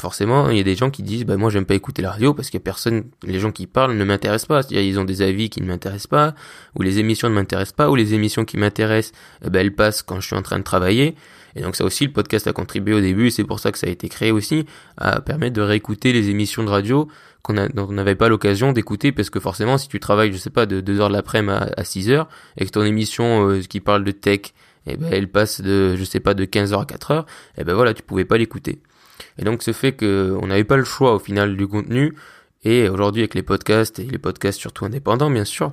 forcément, 0.00 0.48
il 0.50 0.56
y 0.56 0.60
a 0.60 0.64
des 0.64 0.76
gens 0.76 0.90
qui 0.90 1.02
disent, 1.02 1.24
bah 1.24 1.36
moi 1.36 1.50
j'aime 1.50 1.64
pas 1.64 1.74
écouter 1.74 2.02
la 2.02 2.12
radio 2.12 2.32
parce 2.32 2.50
que 2.50 2.58
personne, 2.58 3.04
les 3.24 3.40
gens 3.40 3.50
qui 3.50 3.66
parlent 3.66 3.96
ne 3.96 4.04
m'intéressent 4.04 4.46
pas, 4.46 4.62
c'est-à-dire 4.62 4.82
ils 4.82 4.98
ont 4.98 5.04
des 5.04 5.22
avis 5.22 5.50
qui 5.50 5.60
ne 5.60 5.66
m'intéressent 5.66 6.06
pas, 6.06 6.34
ou 6.76 6.82
les 6.82 6.98
émissions 6.98 7.28
ne 7.28 7.34
m'intéressent 7.34 7.74
pas, 7.74 7.90
ou 7.90 7.96
les 7.96 8.14
émissions 8.14 8.44
qui 8.44 8.56
m'intéressent, 8.56 9.12
eh 9.44 9.50
ben 9.50 9.60
elles 9.60 9.74
passent 9.74 10.02
quand 10.02 10.20
je 10.20 10.26
suis 10.26 10.36
en 10.36 10.42
train 10.42 10.58
de 10.58 10.64
travailler. 10.64 11.16
Et 11.56 11.62
donc 11.62 11.74
ça 11.74 11.84
aussi, 11.84 12.06
le 12.06 12.12
podcast 12.12 12.46
a 12.46 12.52
contribué 12.52 12.94
au 12.94 13.00
début, 13.00 13.26
et 13.26 13.30
c'est 13.30 13.44
pour 13.44 13.58
ça 13.58 13.72
que 13.72 13.78
ça 13.78 13.88
a 13.88 13.90
été 13.90 14.08
créé 14.08 14.30
aussi, 14.30 14.66
à 14.96 15.20
permettre 15.20 15.54
de 15.54 15.62
réécouter 15.62 16.12
les 16.12 16.30
émissions 16.30 16.62
de 16.62 16.70
radio 16.70 17.08
qu'on 17.42 17.54
n'avait 17.92 18.14
pas 18.14 18.28
l'occasion 18.28 18.72
d'écouter 18.72 19.12
parce 19.12 19.30
que 19.30 19.40
forcément 19.40 19.78
si 19.78 19.88
tu 19.88 20.00
travailles 20.00 20.32
je 20.32 20.36
sais 20.36 20.50
pas 20.50 20.66
de 20.66 20.80
2 20.80 21.00
heures 21.00 21.08
de 21.08 21.14
l'après-midi 21.14 21.56
à, 21.76 21.84
6 21.84 22.10
heures 22.10 22.28
et 22.58 22.66
que 22.66 22.70
ton 22.70 22.82
émission 22.82 23.48
euh, 23.48 23.60
qui 23.62 23.80
parle 23.80 24.04
de 24.04 24.10
tech 24.10 24.52
eh 24.86 24.96
ben 24.96 25.08
elle 25.10 25.28
passe 25.28 25.60
de 25.60 25.96
je 25.96 26.04
sais 26.04 26.20
pas 26.20 26.34
de 26.34 26.44
15 26.44 26.72
heures 26.72 26.80
à 26.80 26.84
4 26.84 27.10
heures 27.10 27.26
et 27.56 27.60
eh 27.60 27.64
ben 27.64 27.74
voilà 27.74 27.94
tu 27.94 28.02
pouvais 28.02 28.26
pas 28.26 28.36
l'écouter 28.36 28.80
et 29.38 29.44
donc 29.44 29.62
ce 29.62 29.72
fait 29.72 29.92
que 29.92 30.36
on 30.40 30.48
n'avait 30.48 30.64
pas 30.64 30.76
le 30.76 30.84
choix 30.84 31.14
au 31.14 31.18
final 31.18 31.56
du 31.56 31.66
contenu 31.66 32.14
et 32.64 32.88
aujourd'hui 32.88 33.22
avec 33.22 33.34
les 33.34 33.42
podcasts 33.42 33.98
et 33.98 34.04
les 34.04 34.18
podcasts 34.18 34.58
surtout 34.58 34.84
indépendants 34.84 35.30
bien 35.30 35.44
sûr 35.44 35.72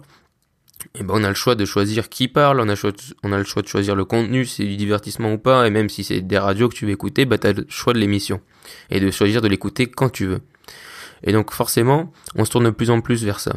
et 0.94 1.00
eh 1.00 1.04
ben 1.04 1.16
on 1.18 1.24
a 1.24 1.30
le 1.30 1.36
choix 1.36 1.56
de 1.56 1.66
choisir 1.66 2.10
qui 2.10 2.28
parle, 2.28 2.60
on 2.60 2.68
a, 2.68 3.38
le 3.38 3.44
choix 3.44 3.62
de 3.62 3.68
choisir 3.68 3.96
le 3.96 4.06
contenu, 4.06 4.46
si 4.46 4.58
c'est 4.58 4.66
du 4.66 4.78
divertissement 4.78 5.34
ou 5.34 5.38
pas, 5.38 5.66
et 5.66 5.70
même 5.72 5.90
si 5.90 6.04
c'est 6.04 6.22
des 6.22 6.38
radios 6.38 6.70
que 6.70 6.76
tu 6.76 6.86
veux 6.86 6.92
écouter, 6.92 7.26
bah 7.26 7.38
t'as 7.38 7.54
le 7.54 7.66
choix 7.70 7.94
de 7.94 7.98
l'émission. 7.98 8.40
Et 8.90 9.00
de 9.00 9.10
choisir 9.10 9.42
de 9.42 9.48
l'écouter 9.48 9.88
quand 9.88 10.10
tu 10.10 10.26
veux. 10.26 10.42
Et 11.24 11.32
donc 11.32 11.52
forcément, 11.52 12.12
on 12.36 12.46
se 12.46 12.52
tourne 12.52 12.66
de 12.66 12.70
plus 12.70 12.92
en 12.92 13.02
plus 13.02 13.24
vers 13.24 13.40
ça. 13.40 13.54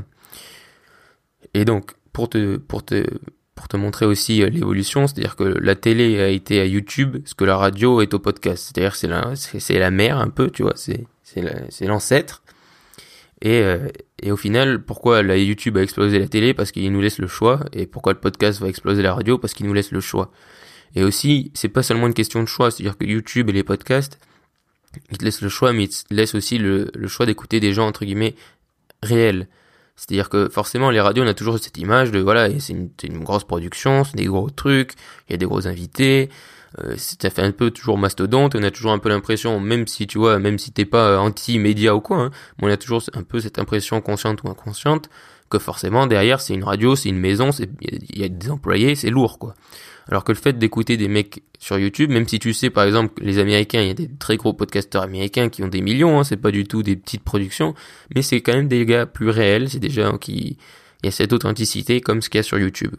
Et 1.54 1.64
donc, 1.64 1.92
pour 2.12 2.30
te, 2.30 2.56
pour 2.56 2.84
te, 2.84 3.04
te 3.68 3.76
montrer 3.76 4.06
aussi 4.06 4.42
euh, 4.42 4.48
l'évolution, 4.48 5.06
c'est-à-dire 5.06 5.36
que 5.36 5.44
la 5.44 5.74
télé 5.74 6.20
a 6.20 6.28
été 6.28 6.60
à 6.60 6.64
YouTube, 6.64 7.18
ce 7.24 7.34
que 7.34 7.44
la 7.44 7.56
radio 7.56 8.00
est 8.00 8.14
au 8.14 8.18
podcast. 8.18 8.64
C'est-à-dire 8.64 8.96
c'est 8.96 9.08
la, 9.08 9.34
c'est 9.36 9.78
la 9.78 9.90
mère 9.90 10.18
un 10.18 10.28
peu, 10.28 10.50
tu 10.50 10.62
vois, 10.62 10.74
c'est, 10.76 11.06
c'est 11.22 11.86
l'ancêtre. 11.86 12.42
Et, 13.40 13.60
euh, 13.60 13.88
et 14.20 14.32
au 14.32 14.36
final, 14.36 14.82
pourquoi 14.82 15.22
la 15.22 15.36
YouTube 15.36 15.76
a 15.76 15.82
explosé 15.82 16.18
la 16.18 16.26
télé? 16.26 16.54
Parce 16.54 16.72
qu'il 16.72 16.90
nous 16.92 17.00
laisse 17.00 17.18
le 17.18 17.28
choix. 17.28 17.60
Et 17.72 17.86
pourquoi 17.86 18.12
le 18.12 18.18
podcast 18.18 18.60
va 18.60 18.68
exploser 18.68 19.02
la 19.02 19.14
radio? 19.14 19.38
Parce 19.38 19.54
qu'il 19.54 19.66
nous 19.66 19.74
laisse 19.74 19.92
le 19.92 20.00
choix. 20.00 20.32
Et 20.96 21.04
aussi, 21.04 21.52
c'est 21.54 21.68
pas 21.68 21.82
seulement 21.82 22.06
une 22.06 22.14
question 22.14 22.42
de 22.42 22.48
choix, 22.48 22.70
c'est-à-dire 22.70 22.96
que 22.96 23.04
YouTube 23.04 23.48
et 23.50 23.52
les 23.52 23.62
podcasts, 23.62 24.18
il 25.10 25.18
te 25.18 25.24
laisse 25.24 25.42
le 25.42 25.48
choix, 25.48 25.72
mais 25.72 25.84
il 25.84 25.88
te 25.88 26.14
laisse 26.14 26.34
aussi 26.34 26.58
le, 26.58 26.90
le 26.94 27.08
choix 27.08 27.26
d'écouter 27.26 27.60
des 27.60 27.72
gens, 27.72 27.86
entre 27.86 28.04
guillemets, 28.04 28.34
réels. 29.02 29.46
C'est-à-dire 29.98 30.28
que 30.28 30.48
forcément, 30.48 30.90
les 30.90 31.00
radios, 31.00 31.24
on 31.24 31.26
a 31.26 31.34
toujours 31.34 31.58
cette 31.58 31.76
image 31.76 32.12
de, 32.12 32.20
voilà, 32.20 32.48
c'est 32.60 32.72
une, 32.72 33.24
grosse 33.24 33.42
production, 33.42 34.04
c'est 34.04 34.16
des 34.16 34.26
gros 34.26 34.48
trucs, 34.48 34.92
il 35.28 35.32
y 35.32 35.34
a 35.34 35.36
des 35.36 35.44
gros 35.44 35.66
invités, 35.66 36.28
euh, 36.78 36.94
ça 36.96 37.30
fait 37.30 37.42
un 37.42 37.50
peu 37.50 37.72
toujours 37.72 37.98
mastodonte, 37.98 38.54
on 38.54 38.62
a 38.62 38.70
toujours 38.70 38.92
un 38.92 39.00
peu 39.00 39.08
l'impression, 39.08 39.58
même 39.58 39.88
si, 39.88 40.06
tu 40.06 40.18
vois, 40.18 40.38
même 40.38 40.56
si 40.56 40.70
t'es 40.70 40.84
pas 40.84 41.18
anti-média 41.18 41.96
ou 41.96 42.00
quoi, 42.00 42.18
hein, 42.18 42.30
on 42.62 42.68
a 42.68 42.76
toujours 42.76 43.02
un 43.12 43.24
peu 43.24 43.40
cette 43.40 43.58
impression 43.58 44.00
consciente 44.00 44.44
ou 44.44 44.48
inconsciente 44.48 45.10
que 45.50 45.58
forcément, 45.58 46.06
derrière, 46.06 46.40
c'est 46.40 46.54
une 46.54 46.62
radio, 46.62 46.94
c'est 46.94 47.08
une 47.08 47.18
maison, 47.18 47.50
il 47.80 48.20
y 48.20 48.22
a 48.22 48.28
des 48.28 48.50
employés, 48.52 48.94
c'est 48.94 49.10
lourd, 49.10 49.40
quoi. 49.40 49.54
Alors 50.08 50.24
que 50.24 50.32
le 50.32 50.38
fait 50.38 50.58
d'écouter 50.58 50.96
des 50.96 51.08
mecs 51.08 51.42
sur 51.58 51.78
YouTube, 51.78 52.10
même 52.10 52.26
si 52.26 52.38
tu 52.38 52.54
sais 52.54 52.70
par 52.70 52.84
exemple 52.84 53.22
les 53.22 53.38
Américains, 53.38 53.82
il 53.82 53.88
y 53.88 53.90
a 53.90 53.94
des 53.94 54.08
très 54.08 54.38
gros 54.38 54.54
podcasteurs 54.54 55.02
américains 55.02 55.50
qui 55.50 55.62
ont 55.62 55.68
des 55.68 55.82
millions, 55.82 56.18
hein, 56.18 56.24
c'est 56.24 56.38
pas 56.38 56.50
du 56.50 56.64
tout 56.64 56.82
des 56.82 56.96
petites 56.96 57.22
productions, 57.22 57.74
mais 58.14 58.22
c'est 58.22 58.40
quand 58.40 58.54
même 58.54 58.68
des 58.68 58.86
gars 58.86 59.04
plus 59.04 59.28
réels, 59.28 59.68
c'est 59.68 59.80
des 59.80 59.90
gens 59.90 60.16
qui 60.16 60.56
il 61.02 61.06
y 61.06 61.08
a 61.08 61.12
cette 61.12 61.32
authenticité 61.32 62.00
comme 62.00 62.22
ce 62.22 62.30
qu'il 62.30 62.38
y 62.38 62.40
a 62.40 62.42
sur 62.42 62.58
YouTube. 62.58 62.94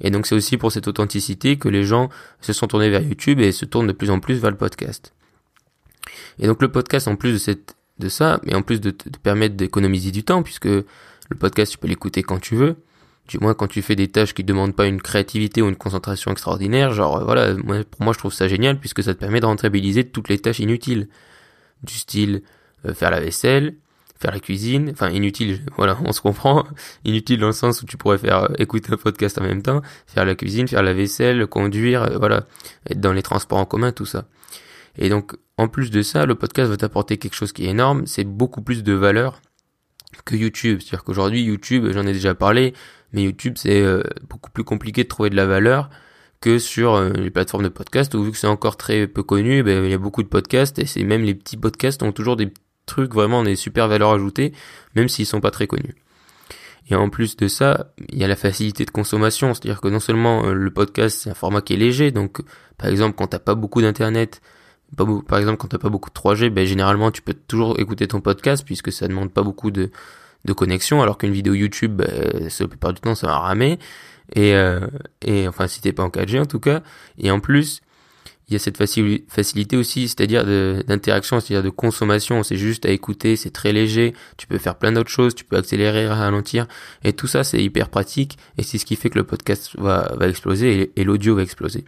Et 0.00 0.10
donc 0.10 0.26
c'est 0.26 0.34
aussi 0.34 0.56
pour 0.56 0.70
cette 0.72 0.86
authenticité 0.88 1.56
que 1.56 1.68
les 1.68 1.84
gens 1.84 2.08
se 2.40 2.52
sont 2.52 2.68
tournés 2.68 2.88
vers 2.88 3.02
YouTube 3.02 3.40
et 3.40 3.52
se 3.52 3.64
tournent 3.64 3.86
de 3.88 3.92
plus 3.92 4.10
en 4.10 4.20
plus 4.20 4.36
vers 4.36 4.50
le 4.50 4.56
podcast. 4.56 5.12
Et 6.38 6.46
donc 6.46 6.62
le 6.62 6.70
podcast 6.70 7.08
en 7.08 7.16
plus 7.16 7.44
de 7.46 7.58
de 8.00 8.08
ça, 8.08 8.40
mais 8.44 8.54
en 8.56 8.62
plus 8.62 8.80
de 8.80 8.90
te 8.90 9.18
permettre 9.18 9.54
d'économiser 9.54 10.10
du 10.10 10.24
temps 10.24 10.42
puisque 10.42 10.66
le 10.66 10.84
podcast 11.38 11.72
tu 11.72 11.78
peux 11.78 11.86
l'écouter 11.86 12.22
quand 12.22 12.40
tu 12.40 12.56
veux 12.56 12.76
du 13.28 13.38
moins 13.38 13.54
quand 13.54 13.66
tu 13.66 13.82
fais 13.82 13.96
des 13.96 14.08
tâches 14.08 14.34
qui 14.34 14.44
demandent 14.44 14.74
pas 14.74 14.86
une 14.86 15.00
créativité 15.00 15.62
ou 15.62 15.68
une 15.68 15.76
concentration 15.76 16.30
extraordinaire, 16.30 16.92
genre 16.92 17.18
euh, 17.18 17.24
voilà, 17.24 17.54
pour 17.84 18.02
moi 18.02 18.12
je 18.12 18.18
trouve 18.18 18.32
ça 18.32 18.48
génial 18.48 18.78
puisque 18.78 19.02
ça 19.02 19.14
te 19.14 19.18
permet 19.18 19.40
de 19.40 19.46
rentabiliser 19.46 20.04
toutes 20.04 20.28
les 20.28 20.38
tâches 20.38 20.58
inutiles, 20.58 21.08
du 21.82 21.94
style 21.94 22.42
euh, 22.86 22.92
faire 22.92 23.10
la 23.10 23.20
vaisselle, 23.20 23.76
faire 24.18 24.30
la 24.30 24.40
cuisine, 24.40 24.90
enfin 24.92 25.08
inutile, 25.08 25.60
voilà, 25.76 25.98
on 26.04 26.12
se 26.12 26.20
comprend, 26.20 26.64
inutile 27.04 27.40
dans 27.40 27.46
le 27.46 27.52
sens 27.52 27.82
où 27.82 27.86
tu 27.86 27.96
pourrais 27.96 28.18
faire 28.18 28.44
euh, 28.44 28.54
écouter 28.58 28.92
un 28.92 28.96
podcast 28.98 29.38
en 29.38 29.42
même 29.42 29.62
temps, 29.62 29.80
faire 30.06 30.24
la 30.24 30.34
cuisine, 30.34 30.68
faire 30.68 30.82
la 30.82 30.92
vaisselle, 30.92 31.46
conduire, 31.46 32.18
voilà, 32.18 32.46
être 32.90 33.00
dans 33.00 33.12
les 33.12 33.22
transports 33.22 33.58
en 33.58 33.64
commun, 33.64 33.92
tout 33.92 34.06
ça. 34.06 34.26
Et 34.98 35.08
donc 35.08 35.34
en 35.56 35.68
plus 35.68 35.90
de 35.90 36.02
ça, 36.02 36.26
le 36.26 36.34
podcast 36.34 36.70
va 36.70 36.76
t'apporter 36.76 37.16
quelque 37.16 37.34
chose 37.34 37.52
qui 37.52 37.64
est 37.64 37.70
énorme, 37.70 38.06
c'est 38.06 38.24
beaucoup 38.24 38.60
plus 38.60 38.82
de 38.82 38.92
valeur 38.92 39.40
que 40.24 40.36
YouTube. 40.36 40.80
C'est-à-dire 40.80 41.04
qu'aujourd'hui, 41.04 41.42
YouTube, 41.42 41.90
j'en 41.92 42.06
ai 42.06 42.12
déjà 42.12 42.34
parlé, 42.34 42.74
mais 43.14 43.22
YouTube, 43.22 43.54
c'est 43.56 43.80
euh, 43.80 44.02
beaucoup 44.28 44.50
plus 44.50 44.64
compliqué 44.64 45.04
de 45.04 45.08
trouver 45.08 45.30
de 45.30 45.36
la 45.36 45.46
valeur 45.46 45.88
que 46.40 46.58
sur 46.58 46.94
euh, 46.94 47.10
les 47.10 47.30
plateformes 47.30 47.62
de 47.62 47.68
podcast, 47.68 48.14
où 48.14 48.22
vu 48.22 48.32
que 48.32 48.36
c'est 48.36 48.46
encore 48.48 48.76
très 48.76 49.06
peu 49.06 49.22
connu, 49.22 49.62
ben, 49.62 49.84
il 49.84 49.90
y 49.90 49.94
a 49.94 49.98
beaucoup 49.98 50.22
de 50.22 50.28
podcasts, 50.28 50.78
et 50.78 50.84
c'est 50.84 51.04
même 51.04 51.22
les 51.22 51.34
petits 51.34 51.56
podcasts 51.56 52.02
ont 52.02 52.12
toujours 52.12 52.36
des 52.36 52.52
trucs 52.86 53.14
vraiment 53.14 53.42
des 53.42 53.56
super 53.56 53.88
valeurs 53.88 54.12
ajoutées, 54.12 54.52
même 54.94 55.08
s'ils 55.08 55.26
sont 55.26 55.40
pas 55.40 55.50
très 55.50 55.66
connus. 55.66 55.94
Et 56.90 56.96
en 56.96 57.08
plus 57.08 57.36
de 57.36 57.48
ça, 57.48 57.94
il 58.10 58.18
y 58.18 58.24
a 58.24 58.28
la 58.28 58.36
facilité 58.36 58.84
de 58.84 58.90
consommation, 58.90 59.54
c'est-à-dire 59.54 59.80
que 59.80 59.88
non 59.88 60.00
seulement 60.00 60.44
euh, 60.44 60.52
le 60.52 60.70
podcast 60.70 61.20
c'est 61.22 61.30
un 61.30 61.34
format 61.34 61.62
qui 61.62 61.74
est 61.74 61.76
léger, 61.78 62.10
donc 62.10 62.42
par 62.76 62.90
exemple 62.90 63.14
quand 63.16 63.28
t'as 63.28 63.38
pas 63.38 63.54
beaucoup 63.54 63.80
d'internet, 63.80 64.42
par 64.96 65.38
exemple 65.38 65.56
quand 65.56 65.68
t'as 65.68 65.78
pas 65.78 65.88
beaucoup 65.88 66.10
de 66.10 66.14
3G, 66.14 66.50
ben 66.50 66.66
généralement 66.66 67.10
tu 67.10 67.22
peux 67.22 67.32
toujours 67.32 67.80
écouter 67.80 68.06
ton 68.08 68.20
podcast 68.20 68.64
puisque 68.66 68.92
ça 68.92 69.08
demande 69.08 69.32
pas 69.32 69.42
beaucoup 69.42 69.70
de, 69.70 69.90
de 70.44 70.52
connexion, 70.52 71.02
alors 71.02 71.18
qu'une 71.18 71.32
vidéo 71.32 71.54
YouTube, 71.54 71.96
ben, 71.96 72.48
la 72.58 72.68
plupart 72.68 72.92
du 72.92 73.00
temps 73.00 73.14
ça 73.14 73.26
va 73.26 73.38
ramer. 73.38 73.78
Et, 74.34 74.54
euh, 74.54 74.80
et 75.22 75.46
enfin 75.46 75.66
si 75.66 75.80
t'es 75.80 75.92
pas 75.92 76.02
en 76.02 76.08
4G 76.08 76.40
en 76.40 76.46
tout 76.46 76.60
cas. 76.60 76.82
Et 77.18 77.30
en 77.30 77.40
plus, 77.40 77.82
il 78.48 78.52
y 78.52 78.56
a 78.56 78.58
cette 78.58 78.76
facilité 78.76 79.76
aussi, 79.76 80.06
c'est-à-dire 80.06 80.44
d'interaction, 80.44 81.40
c'est-à-dire 81.40 81.62
de 81.62 81.70
consommation. 81.70 82.42
C'est 82.42 82.56
juste 82.56 82.84
à 82.84 82.90
écouter, 82.90 83.36
c'est 83.36 83.50
très 83.50 83.72
léger. 83.72 84.12
Tu 84.36 84.46
peux 84.46 84.58
faire 84.58 84.76
plein 84.76 84.92
d'autres 84.92 85.10
choses, 85.10 85.34
tu 85.34 85.44
peux 85.44 85.56
accélérer, 85.56 86.06
ralentir, 86.06 86.66
et 87.04 87.14
tout 87.14 87.26
ça 87.26 87.42
c'est 87.42 87.62
hyper 87.62 87.88
pratique. 87.88 88.36
Et 88.58 88.62
c'est 88.62 88.76
ce 88.76 88.84
qui 88.84 88.96
fait 88.96 89.08
que 89.08 89.18
le 89.18 89.24
podcast 89.24 89.74
va, 89.78 90.14
va 90.18 90.28
exploser 90.28 90.92
et, 90.94 91.04
l'audio 91.04 91.36
va 91.36 91.42
exploser. 91.42 91.84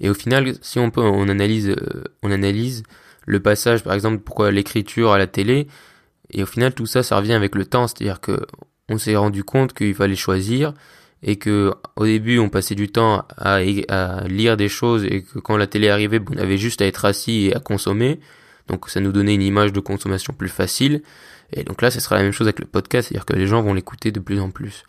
Et 0.00 0.08
au 0.08 0.14
final, 0.14 0.54
si 0.62 0.78
on 0.78 0.90
peut, 0.90 1.02
on 1.02 1.28
analyse, 1.28 1.68
euh, 1.68 2.04
on 2.22 2.30
analyse 2.30 2.82
le 3.26 3.40
passage, 3.40 3.84
par 3.84 3.92
exemple, 3.92 4.22
pourquoi 4.22 4.50
l'écriture 4.50 5.12
à 5.12 5.18
la 5.18 5.26
télé. 5.26 5.66
Et 6.32 6.42
au 6.42 6.46
final, 6.46 6.74
tout 6.74 6.86
ça, 6.86 7.02
ça 7.02 7.16
revient 7.16 7.32
avec 7.32 7.54
le 7.54 7.64
temps, 7.64 7.86
c'est-à-dire 7.86 8.20
que 8.20 8.46
on 8.88 8.98
s'est 8.98 9.16
rendu 9.16 9.44
compte 9.44 9.72
qu'il 9.72 9.94
fallait 9.94 10.16
choisir 10.16 10.74
et 11.22 11.36
que 11.36 11.72
au 11.96 12.06
début 12.06 12.38
on 12.38 12.48
passait 12.48 12.74
du 12.74 12.88
temps 12.90 13.24
à, 13.36 13.60
lire 13.60 14.56
des 14.56 14.68
choses 14.68 15.04
et 15.04 15.22
que 15.22 15.38
quand 15.38 15.56
la 15.56 15.66
télé 15.66 15.88
arrivait 15.88 16.20
on 16.30 16.38
avait 16.38 16.58
juste 16.58 16.82
à 16.82 16.86
être 16.86 17.04
assis 17.04 17.46
et 17.46 17.56
à 17.56 17.60
consommer. 17.60 18.20
Donc 18.68 18.88
ça 18.88 19.00
nous 19.00 19.12
donnait 19.12 19.34
une 19.34 19.42
image 19.42 19.72
de 19.72 19.80
consommation 19.80 20.32
plus 20.32 20.48
facile. 20.48 21.02
Et 21.52 21.64
donc 21.64 21.82
là 21.82 21.90
ce 21.90 22.00
sera 22.00 22.16
la 22.16 22.22
même 22.22 22.32
chose 22.32 22.46
avec 22.46 22.60
le 22.60 22.66
podcast. 22.66 23.08
C'est-à-dire 23.08 23.26
que 23.26 23.34
les 23.34 23.46
gens 23.46 23.62
vont 23.62 23.74
l'écouter 23.74 24.12
de 24.12 24.20
plus 24.20 24.40
en 24.40 24.50
plus. 24.50 24.84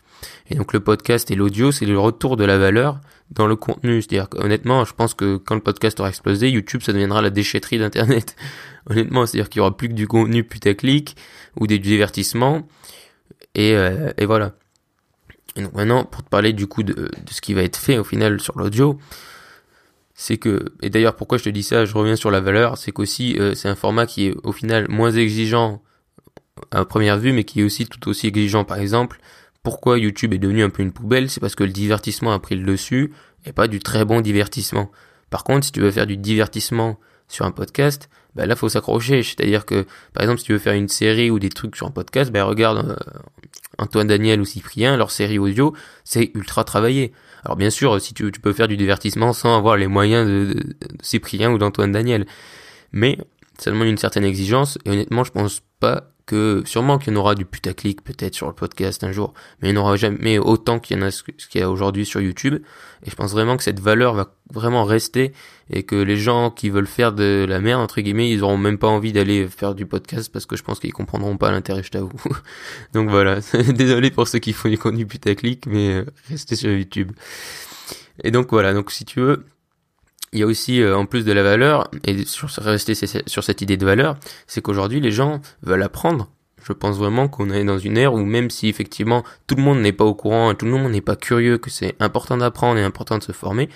Et 0.50 0.54
donc 0.54 0.72
le 0.72 0.80
podcast 0.80 1.30
et 1.30 1.34
l'audio 1.34 1.72
c'est 1.72 1.86
le 1.86 1.98
retour 1.98 2.36
de 2.36 2.44
la 2.44 2.58
valeur 2.58 3.00
dans 3.34 3.46
le 3.46 3.56
contenu. 3.56 4.02
C'est-à-dire 4.02 4.28
honnêtement 4.36 4.84
je 4.84 4.92
pense 4.94 5.14
que 5.14 5.36
quand 5.36 5.54
le 5.54 5.60
podcast 5.60 5.98
aura 6.00 6.08
explosé 6.08 6.50
YouTube 6.50 6.82
ça 6.82 6.92
deviendra 6.92 7.22
la 7.22 7.30
déchetterie 7.30 7.78
d'internet. 7.78 8.36
Honnêtement 8.90 9.26
c'est-à-dire 9.26 9.48
qu'il 9.48 9.58
y 9.58 9.62
aura 9.62 9.76
plus 9.76 9.88
que 9.88 9.94
du 9.94 10.08
contenu 10.08 10.42
putaclic 10.42 11.16
ou 11.58 11.66
des 11.66 11.78
divertissements 11.78 12.66
et, 13.54 13.74
euh, 13.74 14.10
et 14.18 14.26
voilà. 14.26 14.54
Et 15.56 15.62
donc 15.62 15.74
maintenant, 15.74 16.04
pour 16.04 16.22
te 16.24 16.28
parler 16.28 16.52
du 16.52 16.66
coup 16.66 16.82
de, 16.82 16.94
de 16.94 17.30
ce 17.30 17.40
qui 17.40 17.54
va 17.54 17.62
être 17.62 17.76
fait 17.76 17.98
au 17.98 18.04
final 18.04 18.40
sur 18.40 18.58
l'audio, 18.58 18.98
c'est 20.14 20.38
que, 20.38 20.72
et 20.80 20.90
d'ailleurs 20.90 21.16
pourquoi 21.16 21.38
je 21.38 21.44
te 21.44 21.48
dis 21.50 21.62
ça, 21.62 21.84
je 21.84 21.94
reviens 21.94 22.16
sur 22.16 22.30
la 22.30 22.40
valeur, 22.40 22.78
c'est 22.78 22.92
qu'aussi 22.92 23.36
euh, 23.38 23.54
c'est 23.54 23.68
un 23.68 23.74
format 23.74 24.06
qui 24.06 24.28
est 24.28 24.34
au 24.44 24.52
final 24.52 24.88
moins 24.88 25.10
exigeant 25.10 25.82
à 26.70 26.84
première 26.84 27.18
vue, 27.18 27.32
mais 27.32 27.44
qui 27.44 27.60
est 27.60 27.64
aussi 27.64 27.86
tout 27.86 28.08
aussi 28.08 28.26
exigeant. 28.26 28.64
Par 28.64 28.78
exemple, 28.78 29.20
pourquoi 29.62 29.98
YouTube 29.98 30.34
est 30.34 30.38
devenu 30.38 30.62
un 30.62 30.70
peu 30.70 30.82
une 30.82 30.92
poubelle, 30.92 31.30
c'est 31.30 31.40
parce 31.40 31.54
que 31.54 31.64
le 31.64 31.70
divertissement 31.70 32.32
a 32.32 32.38
pris 32.38 32.56
le 32.56 32.64
dessus 32.64 33.12
et 33.44 33.52
pas 33.52 33.68
du 33.68 33.78
très 33.78 34.04
bon 34.04 34.20
divertissement. 34.20 34.90
Par 35.30 35.44
contre, 35.44 35.66
si 35.66 35.72
tu 35.72 35.80
veux 35.80 35.90
faire 35.90 36.06
du 36.06 36.16
divertissement 36.16 36.98
sur 37.28 37.46
un 37.46 37.52
podcast, 37.52 38.10
bah 38.34 38.46
là 38.46 38.56
faut 38.56 38.68
s'accrocher. 38.68 39.22
C'est-à-dire 39.22 39.64
que, 39.64 39.86
par 40.12 40.22
exemple, 40.22 40.40
si 40.40 40.46
tu 40.46 40.52
veux 40.52 40.58
faire 40.58 40.74
une 40.74 40.88
série 40.88 41.30
ou 41.30 41.38
des 41.38 41.48
trucs 41.48 41.76
sur 41.76 41.86
un 41.86 41.90
podcast, 41.90 42.30
bah 42.30 42.44
regarde 42.44 42.90
euh, 42.90 43.18
Antoine 43.78 44.08
Daniel 44.08 44.40
ou 44.40 44.44
Cyprien, 44.44 44.96
leur 44.96 45.10
série 45.10 45.38
audio, 45.38 45.74
c'est 46.04 46.30
ultra 46.34 46.64
travaillé. 46.64 47.12
Alors 47.44 47.56
bien 47.56 47.70
sûr, 47.70 48.00
si 48.00 48.14
tu, 48.14 48.30
peux 48.30 48.52
faire 48.52 48.68
du 48.68 48.76
divertissement 48.76 49.32
sans 49.32 49.56
avoir 49.56 49.76
les 49.76 49.86
moyens 49.86 50.26
de, 50.26 50.54
de 50.54 50.76
Cyprien 51.02 51.50
ou 51.50 51.58
d'Antoine 51.58 51.92
Daniel, 51.92 52.26
mais 52.92 53.18
ça 53.58 53.70
demande 53.70 53.88
une 53.88 53.98
certaine 53.98 54.24
exigence. 54.24 54.78
Et 54.84 54.90
honnêtement, 54.90 55.24
je 55.24 55.32
pense 55.32 55.62
pas 55.80 56.11
sûrement 56.64 56.98
qu'il 56.98 57.12
y 57.12 57.16
en 57.16 57.20
aura 57.20 57.34
du 57.34 57.44
putaclic 57.44 58.02
peut-être 58.02 58.34
sur 58.34 58.46
le 58.46 58.52
podcast 58.52 59.04
un 59.04 59.12
jour, 59.12 59.34
mais 59.60 59.68
il 59.68 59.72
n'y 59.72 59.78
en 59.78 59.82
aura 59.82 59.96
jamais 59.96 60.38
autant 60.38 60.78
qu'il 60.78 60.96
y 60.96 61.00
en 61.00 61.02
a 61.02 61.10
ce 61.10 61.22
qu'il 61.22 61.60
y 61.60 61.64
a 61.64 61.70
aujourd'hui 61.70 62.06
sur 62.06 62.20
YouTube. 62.20 62.62
Et 63.04 63.10
je 63.10 63.16
pense 63.16 63.32
vraiment 63.32 63.56
que 63.56 63.62
cette 63.62 63.80
valeur 63.80 64.14
va 64.14 64.34
vraiment 64.52 64.84
rester 64.84 65.32
et 65.70 65.82
que 65.82 65.96
les 65.96 66.16
gens 66.16 66.50
qui 66.50 66.70
veulent 66.70 66.86
faire 66.86 67.12
de 67.12 67.46
la 67.48 67.60
merde 67.60 67.80
entre 67.80 68.00
guillemets, 68.00 68.30
ils 68.30 68.42
auront 68.42 68.58
même 68.58 68.78
pas 68.78 68.88
envie 68.88 69.12
d'aller 69.12 69.48
faire 69.48 69.74
du 69.74 69.86
podcast 69.86 70.30
parce 70.32 70.46
que 70.46 70.56
je 70.56 70.62
pense 70.62 70.78
qu'ils 70.78 70.92
comprendront 70.92 71.36
pas 71.36 71.50
l'intérêt, 71.50 71.82
je 71.82 71.90
t'avoue. 71.90 72.12
Donc 72.92 73.08
voilà, 73.08 73.40
désolé 73.74 74.10
pour 74.10 74.28
ceux 74.28 74.38
qui 74.38 74.52
font 74.52 74.68
du 74.68 74.78
contenu 74.78 75.06
putaclic, 75.06 75.66
mais 75.66 75.94
euh, 75.94 76.04
restez 76.28 76.56
sur 76.56 76.70
YouTube. 76.70 77.12
Et 78.22 78.30
donc 78.30 78.50
voilà, 78.50 78.74
donc 78.74 78.90
si 78.90 79.04
tu 79.04 79.20
veux, 79.20 79.44
il 80.32 80.40
y 80.40 80.42
a 80.42 80.46
aussi, 80.46 80.80
euh, 80.80 80.96
en 80.96 81.06
plus 81.06 81.24
de 81.24 81.32
la 81.32 81.42
valeur, 81.42 81.90
et 82.04 82.24
sur 82.24 82.48
rester 82.48 82.94
sur 82.94 83.44
cette 83.44 83.60
idée 83.60 83.76
de 83.76 83.84
valeur, 83.84 84.16
c'est 84.46 84.62
qu'aujourd'hui 84.62 85.00
les 85.00 85.10
gens 85.10 85.40
veulent 85.62 85.82
apprendre. 85.82 86.30
Je 86.64 86.72
pense 86.72 86.96
vraiment 86.96 87.28
qu'on 87.28 87.50
est 87.50 87.64
dans 87.64 87.78
une 87.78 87.98
ère 87.98 88.14
où 88.14 88.24
même 88.24 88.48
si 88.48 88.68
effectivement 88.68 89.24
tout 89.46 89.56
le 89.56 89.62
monde 89.62 89.80
n'est 89.80 89.92
pas 89.92 90.04
au 90.04 90.14
courant, 90.14 90.54
tout 90.54 90.64
le 90.64 90.70
monde 90.70 90.92
n'est 90.92 91.00
pas 91.00 91.16
curieux, 91.16 91.58
que 91.58 91.70
c'est 91.70 91.96
important 92.00 92.36
d'apprendre 92.36 92.78
et 92.78 92.84
important 92.84 93.18
de 93.18 93.22
se 93.22 93.32
former, 93.32 93.68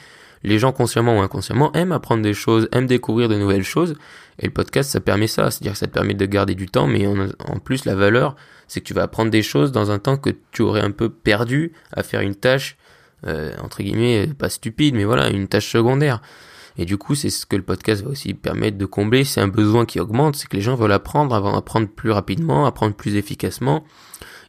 les 0.44 0.58
gens 0.58 0.72
consciemment 0.72 1.18
ou 1.18 1.20
inconsciemment 1.20 1.72
aiment 1.72 1.92
apprendre 1.92 2.22
des 2.22 2.34
choses, 2.34 2.68
aiment 2.72 2.86
découvrir 2.86 3.28
de 3.28 3.36
nouvelles 3.36 3.64
choses, 3.64 3.96
et 4.38 4.46
le 4.46 4.52
podcast 4.52 4.90
ça 4.90 5.00
permet 5.00 5.26
ça, 5.26 5.50
c'est-à-dire 5.50 5.72
que 5.72 5.78
ça 5.78 5.88
te 5.88 5.92
permet 5.92 6.14
de 6.14 6.26
garder 6.26 6.54
du 6.54 6.66
temps, 6.66 6.86
mais 6.86 7.06
en, 7.06 7.28
en 7.44 7.58
plus 7.58 7.84
la 7.84 7.96
valeur, 7.96 8.36
c'est 8.68 8.80
que 8.80 8.86
tu 8.86 8.94
vas 8.94 9.02
apprendre 9.02 9.30
des 9.30 9.42
choses 9.42 9.72
dans 9.72 9.90
un 9.90 9.98
temps 9.98 10.16
que 10.16 10.30
tu 10.52 10.62
aurais 10.62 10.80
un 10.80 10.90
peu 10.90 11.08
perdu 11.08 11.72
à 11.92 12.02
faire 12.02 12.20
une 12.20 12.34
tâche 12.34 12.76
euh, 13.26 13.54
entre 13.62 13.82
guillemets, 13.82 14.28
pas 14.38 14.48
stupide, 14.48 14.94
mais 14.94 15.04
voilà, 15.04 15.30
une 15.30 15.48
tâche 15.48 15.70
secondaire. 15.70 16.20
Et 16.78 16.84
du 16.84 16.98
coup, 16.98 17.14
c'est 17.14 17.30
ce 17.30 17.46
que 17.46 17.56
le 17.56 17.62
podcast 17.62 18.02
va 18.02 18.10
aussi 18.10 18.34
permettre 18.34 18.76
de 18.76 18.84
combler. 18.84 19.24
C'est 19.24 19.40
un 19.40 19.48
besoin 19.48 19.86
qui 19.86 19.98
augmente, 19.98 20.36
c'est 20.36 20.46
que 20.46 20.56
les 20.56 20.62
gens 20.62 20.74
veulent 20.74 20.92
apprendre, 20.92 21.34
apprendre 21.34 21.88
plus 21.88 22.10
rapidement, 22.10 22.66
apprendre 22.66 22.94
plus 22.94 23.16
efficacement. 23.16 23.84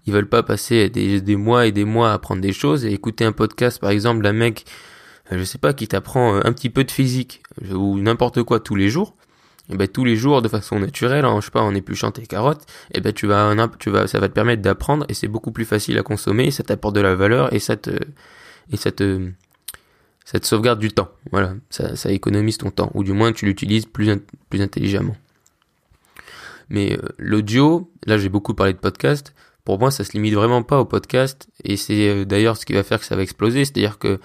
Ils 0.05 0.13
veulent 0.13 0.29
pas 0.29 0.43
passer 0.43 0.89
des, 0.89 1.21
des 1.21 1.35
mois 1.35 1.67
et 1.67 1.71
des 1.71 1.85
mois 1.85 2.11
à 2.11 2.13
apprendre 2.13 2.41
des 2.41 2.53
choses 2.53 2.85
et 2.85 2.91
écouter 2.91 3.23
un 3.23 3.31
podcast, 3.31 3.79
par 3.79 3.91
exemple, 3.91 4.23
d'un 4.23 4.33
mec, 4.33 4.65
euh, 5.31 5.37
je 5.37 5.43
sais 5.43 5.57
pas, 5.57 5.73
qui 5.73 5.87
t'apprend 5.87 6.35
un 6.35 6.53
petit 6.53 6.69
peu 6.69 6.83
de 6.83 6.91
physique 6.91 7.43
ou 7.71 7.97
n'importe 7.99 8.43
quoi 8.43 8.59
tous 8.59 8.75
les 8.75 8.89
jours. 8.89 9.15
Et 9.69 9.75
ben 9.75 9.87
tous 9.87 10.05
les 10.05 10.15
jours 10.15 10.41
de 10.41 10.47
façon 10.47 10.79
naturelle, 10.79 11.25
hein, 11.25 11.37
je 11.41 11.45
sais 11.45 11.51
pas, 11.51 11.61
en 11.61 11.75
épluchant 11.75 12.11
tes 12.11 12.25
carottes, 12.25 12.65
et 12.93 13.01
ben 13.01 13.11
tu 13.11 13.27
vas, 13.27 13.53
tu 13.79 13.89
vas, 13.89 14.07
ça 14.07 14.17
va 14.17 14.29
te 14.29 14.33
permettre 14.33 14.61
d'apprendre 14.61 15.05
et 15.09 15.13
c'est 15.13 15.27
beaucoup 15.27 15.51
plus 15.51 15.65
facile 15.65 15.97
à 15.97 16.03
consommer, 16.03 16.51
ça 16.51 16.63
t'apporte 16.63 16.95
de 16.95 17.01
la 17.01 17.15
valeur 17.15 17.51
et 17.53 17.59
ça 17.59 17.75
te, 17.75 17.91
et 18.71 18.77
ça 18.77 18.91
te, 18.91 19.31
te 20.25 20.45
sauvegarde 20.45 20.79
du 20.79 20.89
temps. 20.89 21.09
Voilà, 21.31 21.55
ça, 21.69 21.95
ça 21.95 22.11
économise 22.11 22.57
ton 22.57 22.71
temps, 22.71 22.91
ou 22.93 23.03
du 23.03 23.13
moins 23.13 23.31
tu 23.31 23.45
l'utilises 23.45 23.85
plus, 23.85 24.11
plus 24.49 24.61
intelligemment. 24.61 25.15
Mais 26.69 26.93
euh, 26.93 27.01
l'audio, 27.17 27.91
là 28.05 28.17
j'ai 28.17 28.29
beaucoup 28.29 28.53
parlé 28.53 28.73
de 28.73 28.79
podcast, 28.79 29.33
pour 29.63 29.79
moi 29.79 29.91
ça 29.91 30.03
se 30.03 30.11
limite 30.13 30.33
vraiment 30.33 30.63
pas 30.63 30.79
au 30.79 30.85
podcast, 30.85 31.47
et 31.63 31.77
c'est 31.77 32.09
euh, 32.09 32.25
d'ailleurs 32.25 32.57
ce 32.57 32.65
qui 32.65 32.73
va 32.73 32.83
faire 32.83 32.99
que 32.99 33.05
ça 33.05 33.15
va 33.15 33.21
exploser, 33.21 33.63
c'est-à-dire 33.65 33.99
que 33.99 34.19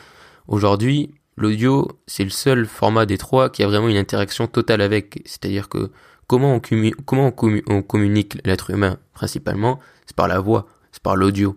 aujourd'hui, 0.48 1.14
l'audio 1.36 1.88
c'est 2.06 2.24
le 2.24 2.30
seul 2.30 2.66
format 2.66 3.06
des 3.06 3.18
trois 3.18 3.48
qui 3.50 3.62
a 3.62 3.66
vraiment 3.66 3.88
une 3.88 3.96
interaction 3.96 4.48
totale 4.48 4.80
avec, 4.80 5.22
c'est-à-dire 5.24 5.68
que 5.68 5.90
comment 6.26 6.54
on, 6.54 6.60
comment 7.04 7.32
on 7.68 7.82
communique 7.82 8.38
l'être 8.44 8.70
humain 8.70 8.98
principalement, 9.14 9.78
c'est 10.06 10.16
par 10.16 10.26
la 10.26 10.40
voix, 10.40 10.66
c'est 10.90 11.02
par 11.02 11.14
l'audio 11.14 11.56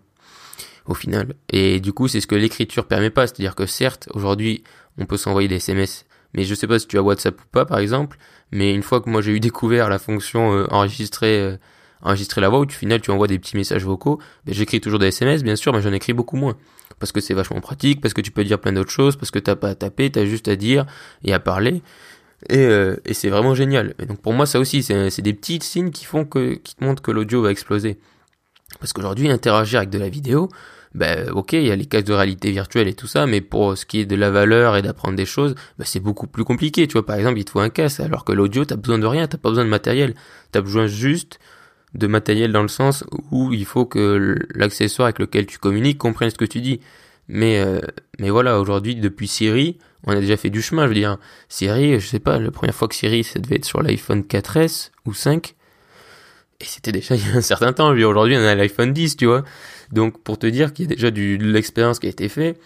au 0.88 0.94
final. 0.94 1.34
Et 1.50 1.80
du 1.80 1.94
coup, 1.94 2.08
c'est 2.08 2.22
ce 2.22 2.28
que 2.28 2.36
l'écriture 2.36 2.86
permet 2.86 3.10
pas. 3.10 3.28
C'est-à-dire 3.28 3.56
que 3.56 3.66
certes, 3.66 4.10
aujourd'hui, 4.14 4.64
on 4.98 5.06
peut 5.06 5.18
s'envoyer 5.18 5.48
des 5.48 5.56
SMS, 5.56 6.06
mais 6.34 6.44
je 6.44 6.54
sais 6.56 6.68
pas 6.68 6.80
si 6.80 6.88
tu 6.88 6.98
as 6.98 7.02
WhatsApp 7.02 7.40
ou 7.40 7.46
pas, 7.52 7.66
par 7.66 7.80
exemple. 7.80 8.18
Mais 8.52 8.74
une 8.74 8.84
fois 8.84 9.02
que 9.02 9.10
moi 9.10 9.22
j'ai 9.22 9.32
eu 9.32 9.40
découvert 9.40 9.90
la 9.90 10.00
fonction 10.00 10.54
euh, 10.54 10.68
enregistrer, 10.70 11.40
euh, 11.40 11.58
enregistrer 12.02 12.42
la 12.42 12.50
voix, 12.50 12.60
où 12.60 12.66
au 12.66 12.70
final 12.70 13.02
tu 13.02 13.12
envoies 13.12 13.28
des 13.28 13.40
petits 13.40 13.58
messages 13.58 13.84
vocaux, 13.84 14.20
ben, 14.46 14.54
j'écris 14.54 14.82
toujours 14.82 15.00
des 15.00 15.08
SMS, 15.08 15.44
bien 15.44 15.56
sûr, 15.56 15.74
mais 15.74 15.82
j'en 15.82 15.92
écris 15.92 16.14
beaucoup 16.14 16.38
moins. 16.38 16.56
Parce 17.00 17.12
que 17.12 17.20
c'est 17.20 17.34
vachement 17.34 17.60
pratique, 17.60 18.02
parce 18.02 18.14
que 18.14 18.22
tu 18.22 18.32
peux 18.32 18.44
dire 18.44 18.60
plein 18.60 18.72
d'autres 18.72 18.92
choses, 18.92 19.16
parce 19.16 19.32
que 19.32 19.40
t'as 19.40 19.56
pas 19.56 19.70
à 19.70 19.76
taper, 19.76 20.10
t'as 20.12 20.26
juste 20.26 20.48
à 20.48 20.56
dire 20.56 20.86
et 21.24 21.34
à 21.34 21.40
parler. 21.40 21.82
Et, 22.50 22.60
euh, 22.60 22.96
c'est 23.12 23.30
vraiment 23.30 23.56
génial. 23.56 23.96
Et 24.00 24.06
donc 24.06 24.22
pour 24.22 24.34
moi, 24.34 24.46
ça 24.46 24.60
aussi, 24.60 24.84
c'est 24.84 25.22
des 25.22 25.34
petits 25.34 25.60
signes 25.62 25.92
qui 25.92 26.06
font 26.06 26.26
que, 26.26 26.56
qui 26.56 26.76
te 26.76 26.84
montrent 26.84 27.02
que 27.02 27.12
l'audio 27.12 27.42
va 27.42 27.52
exploser. 27.52 27.98
Parce 28.80 28.94
qu'aujourd'hui, 28.94 29.30
interagir 29.30 29.80
avec 29.80 29.90
de 29.90 29.98
la 29.98 30.10
vidéo, 30.10 30.50
ben 30.96 31.30
ok, 31.32 31.54
il 31.54 31.64
y 31.64 31.72
a 31.72 31.76
les 31.76 31.86
casques 31.86 32.08
de 32.08 32.14
réalité 32.14 32.52
virtuelle 32.52 32.88
et 32.88 32.94
tout 32.94 33.06
ça, 33.06 33.26
mais 33.28 33.42
pour 33.42 33.78
ce 33.78 33.86
qui 33.86 34.00
est 34.00 34.06
de 34.06 34.16
la 34.16 34.32
valeur 34.32 34.78
et 34.78 34.82
d'apprendre 34.82 35.18
des 35.18 35.26
choses, 35.26 35.54
ben, 35.78 35.84
c'est 35.86 36.00
beaucoup 36.00 36.26
plus 36.26 36.46
compliqué. 36.46 36.88
Tu 36.88 36.94
vois, 36.94 37.06
par 37.06 37.18
exemple, 37.18 37.38
il 37.38 37.44
te 37.44 37.52
faut 37.52 37.60
un 37.60 37.70
casque, 37.70 38.00
alors 38.00 38.24
que 38.24 38.32
l'audio, 38.32 38.64
t'as 38.64 38.78
besoin 38.78 38.98
de 38.98 39.06
rien, 39.06 39.28
t'as 39.28 39.38
pas 39.38 39.50
besoin 39.50 39.66
de 39.66 39.70
matériel, 39.70 40.16
t'as 40.54 40.62
besoin 40.62 40.88
juste 40.88 41.40
de 41.96 42.08
matériel 42.08 42.54
dans 42.54 42.62
le 42.62 42.70
sens 42.70 43.04
où 43.32 43.52
il 43.52 43.66
faut 43.66 43.86
que 43.86 44.38
l'accessoire 44.56 45.08
avec 45.08 45.20
lequel 45.20 45.46
tu 45.46 45.58
communiques 45.58 45.98
comprenne 45.98 46.30
ce 46.30 46.38
que 46.38 46.46
tu 46.46 46.62
dis. 46.62 46.80
Mais 47.28 47.60
euh, 47.60 47.82
mais 48.20 48.30
voilà, 48.30 48.60
aujourd'hui, 48.60 48.96
depuis 48.96 49.28
Siri, 49.28 49.78
on 50.06 50.12
a 50.12 50.22
déjà 50.22 50.38
fait 50.38 50.50
du 50.50 50.62
chemin. 50.62 50.84
Je 50.84 50.88
veux 50.90 50.94
dire, 50.94 51.18
Siri, 51.50 52.00
je 52.00 52.08
sais 52.08 52.20
pas, 52.20 52.40
la 52.40 52.52
première 52.52 52.76
fois 52.76 52.88
que 52.88 52.96
Siri, 52.96 53.26
ça 53.26 53.40
devait 53.40 53.58
être 53.58 53.66
sur 53.66 53.82
l'iPhone 53.82 54.22
4S 54.22 54.92
ou 55.06 55.14
5. 55.14 55.56
Et 56.62 56.66
c'était 56.66 56.94
déjà 56.94 57.16
il 57.16 57.28
y 57.28 57.32
a 57.32 57.36
un 57.36 57.42
certain 57.42 57.74
temps. 57.74 57.90
Aujourd'hui, 57.90 58.38
on 58.38 58.46
a 58.46 58.56
l'iPhone 58.56 58.94
10, 58.94 59.18
tu 59.18 59.26
vois. 59.26 59.44
Donc, 59.92 60.22
pour 60.24 60.38
te 60.38 60.48
dire 60.48 60.74
qu'il 60.74 60.90
y 60.90 60.94
a 60.94 60.96
déjà 60.96 61.12
de 61.12 61.38
l'expérience 61.40 62.00
qui 62.00 62.08
a 62.08 62.10
été 62.10 62.30
faite. 62.30 62.60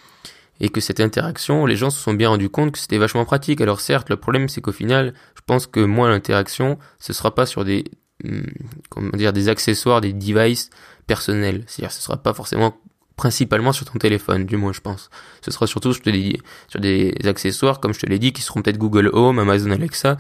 et 0.62 0.68
que 0.68 0.82
cette 0.82 1.00
interaction, 1.00 1.66
les 1.66 1.78
gens 1.78 1.90
se 1.90 2.00
sont 2.00 2.14
bien 2.14 2.28
rendus 2.28 2.50
compte 2.50 2.74
que 2.74 2.80
c'était 2.80 2.98
vachement 2.98 3.24
pratique. 3.24 3.62
Alors 3.62 3.80
certes, 3.80 4.10
le 4.10 4.18
problème 4.18 4.50
c'est 4.50 4.60
qu'au 4.60 4.74
final, 4.74 5.14
je 5.36 5.42
pense 5.46 5.68
que 5.68 5.80
moi 5.80 6.10
l'interaction, 6.10 6.78
ce 7.00 7.14
sera 7.14 7.34
pas 7.34 7.46
sur 7.46 7.64
des 7.64 7.86
hmm, 8.26 8.42
comment 8.90 9.12
dire 9.12 9.32
des 9.32 9.48
accessoires, 9.48 10.02
des 10.02 10.12
devices 10.12 10.70
personnels. 11.08 11.64
C'est-à-dire 11.68 11.94
ce 11.94 12.02
sera 12.02 12.18
pas 12.18 12.34
forcément 12.34 12.76
principalement 13.16 13.74
sur 13.74 13.86
ton 13.86 14.00
téléphone, 14.00 14.46
du 14.46 14.58
moins 14.58 14.74
je 14.74 14.82
pense. 14.82 15.10
Ce 15.42 15.52
sera 15.52 15.68
surtout, 15.68 15.94
sur 15.94 16.82
des 16.82 17.16
accessoires, 17.26 17.80
comme 17.80 17.94
je 17.94 18.00
te 18.00 18.06
l'ai 18.06 18.20
dit, 18.20 18.32
qui 18.34 18.42
seront 18.42 18.62
peut-être 18.62 18.78
Google 18.78 19.10
Home, 19.14 19.40
Amazon 19.40 19.72
Alexa, 19.72 20.18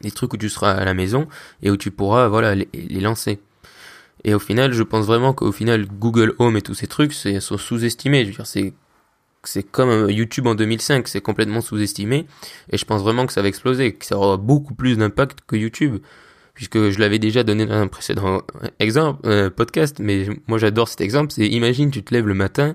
des 0.00 0.10
trucs 0.10 0.32
où 0.32 0.36
tu 0.36 0.48
seras 0.48 0.72
à 0.72 0.84
la 0.84 0.94
maison 0.94 1.26
et 1.62 1.70
où 1.70 1.76
tu 1.76 1.90
pourras 1.90 2.28
voilà 2.28 2.54
les, 2.54 3.00
lancer. 3.00 3.40
Et 4.26 4.34
au 4.34 4.40
final, 4.40 4.72
je 4.72 4.82
pense 4.82 5.06
vraiment 5.06 5.32
qu'au 5.32 5.52
final, 5.52 5.86
Google 5.86 6.34
Home 6.40 6.56
et 6.56 6.62
tous 6.62 6.74
ces 6.74 6.88
trucs, 6.88 7.12
c'est 7.12 7.38
sont 7.40 7.56
sous-estimés. 7.56 8.30
C'est 8.44 8.74
c'est 9.44 9.62
comme 9.62 9.90
euh, 9.90 10.10
YouTube 10.10 10.48
en 10.48 10.56
2005, 10.56 11.06
c'est 11.06 11.20
complètement 11.20 11.60
sous-estimé. 11.60 12.26
Et 12.72 12.76
je 12.76 12.84
pense 12.84 13.02
vraiment 13.02 13.26
que 13.26 13.32
ça 13.32 13.40
va 13.40 13.46
exploser, 13.48 13.92
que 13.94 14.04
ça 14.04 14.18
aura 14.18 14.36
beaucoup 14.36 14.74
plus 14.74 14.98
d'impact 14.98 15.38
que 15.46 15.54
YouTube. 15.54 15.98
Puisque 16.54 16.90
je 16.90 16.98
l'avais 16.98 17.20
déjà 17.20 17.44
donné 17.44 17.66
dans 17.66 17.74
un 17.74 17.86
précédent 17.86 18.42
exemple, 18.80 19.20
euh, 19.28 19.48
podcast, 19.48 19.98
mais 20.00 20.26
moi 20.48 20.58
j'adore 20.58 20.88
cet 20.88 21.02
exemple, 21.02 21.30
c'est 21.30 21.46
imagine 21.46 21.90
tu 21.90 22.02
te 22.02 22.12
lèves 22.12 22.26
le 22.26 22.34
matin, 22.34 22.74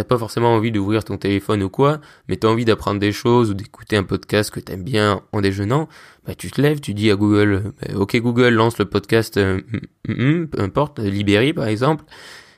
t'as 0.00 0.04
pas 0.04 0.16
forcément 0.16 0.54
envie 0.54 0.72
d'ouvrir 0.72 1.04
ton 1.04 1.18
téléphone 1.18 1.62
ou 1.62 1.68
quoi, 1.68 2.00
mais 2.26 2.36
t'as 2.36 2.48
envie 2.48 2.64
d'apprendre 2.64 2.98
des 2.98 3.12
choses 3.12 3.50
ou 3.50 3.54
d'écouter 3.54 3.98
un 3.98 4.02
podcast 4.02 4.50
que 4.50 4.58
t'aimes 4.58 4.82
bien 4.82 5.20
en 5.32 5.42
déjeunant, 5.42 5.90
bah 6.26 6.34
tu 6.34 6.50
te 6.50 6.58
lèves, 6.58 6.80
tu 6.80 6.94
dis 6.94 7.10
à 7.10 7.16
Google, 7.16 7.74
bah, 7.82 7.98
ok 7.98 8.16
Google 8.16 8.48
lance 8.48 8.78
le 8.78 8.86
podcast, 8.86 9.36
euh, 9.36 9.60
peu 10.06 10.58
importe, 10.58 11.00
Libéry 11.00 11.52
par 11.52 11.66
exemple, 11.66 12.06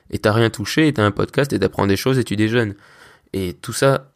et 0.09 0.19
t'as 0.19 0.31
rien 0.31 0.49
touché, 0.49 0.87
et 0.87 0.93
t'as 0.93 1.03
un 1.03 1.11
podcast 1.11 1.51
et 1.51 1.59
t'apprends 1.59 1.85
des 1.85 1.97
choses 1.97 2.17
et 2.17 2.23
tu 2.23 2.37
déjeunes. 2.37 2.75
Et 3.33 3.51
tout 3.51 3.73
ça, 3.73 4.13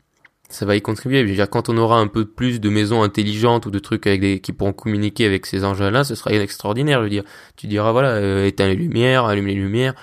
ça 0.48 0.66
va 0.66 0.78
y 0.78 0.82
contribuer. 0.82 1.24
Je 1.24 1.28
veux 1.28 1.36
dire, 1.36 1.50
quand 1.50 1.68
on 1.68 1.76
aura 1.76 2.00
un 2.00 2.08
peu 2.08 2.24
plus 2.24 2.62
de 2.62 2.70
maisons 2.70 3.04
intelligentes 3.04 3.66
ou 3.66 3.72
de 3.72 3.80
trucs 3.80 4.08
avec 4.08 4.22
des, 4.22 4.40
qui 4.40 4.54
pourront 4.54 4.72
communiquer 4.72 5.26
avec 5.26 5.46
ces 5.46 5.66
engins-là, 5.66 6.06
ce 6.06 6.16
sera 6.16 6.32
extraordinaire. 6.32 7.00
Je 7.00 7.04
veux 7.04 7.10
dire, 7.10 7.24
tu 7.58 7.68
diras 7.68 7.92
voilà, 7.92 8.12
euh, 8.12 8.46
éteins 8.46 8.68
les 8.68 8.76
lumières, 8.76 9.26
allume 9.26 9.48
les 9.48 9.56
lumières. 9.56 9.96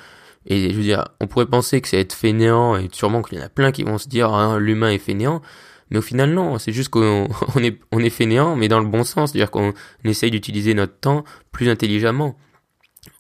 Et 0.47 0.71
je 0.71 0.77
veux 0.77 0.83
dire, 0.83 1.05
on 1.21 1.27
pourrait 1.27 1.47
penser 1.47 1.81
que 1.81 1.89
c'est 1.89 2.01
être 2.01 2.13
fainéant 2.13 2.77
et 2.77 2.89
sûrement 2.93 3.23
qu'il 3.23 3.39
y 3.39 3.41
en 3.41 3.45
a 3.45 3.49
plein 3.49 3.73
qui 3.73 3.83
vont 3.83 3.99
se 3.99 4.09
dire 4.09 4.33
hein, 4.33 4.59
l'humain 4.59 4.91
est 4.91 4.99
fainéant. 4.99 5.41
Mais 5.91 5.99
au 5.99 6.03
final 6.03 6.33
non, 6.33 6.59
c'est 6.59 6.73
juste 6.73 6.91
qu'on 6.91 7.29
on 7.55 7.63
est 7.63 7.79
on 7.93 8.01
est 8.01 8.11
fainéant, 8.11 8.57
mais 8.57 8.69
dans 8.69 8.81
le 8.81 8.87
bon 8.87 9.05
sens, 9.05 9.33
c'est-à-dire 9.33 9.51
qu'on 9.51 9.73
essaye 10.05 10.31
d'utiliser 10.31 10.75
notre 10.75 10.99
temps 10.99 11.25
plus 11.53 11.69
intelligemment 11.69 12.37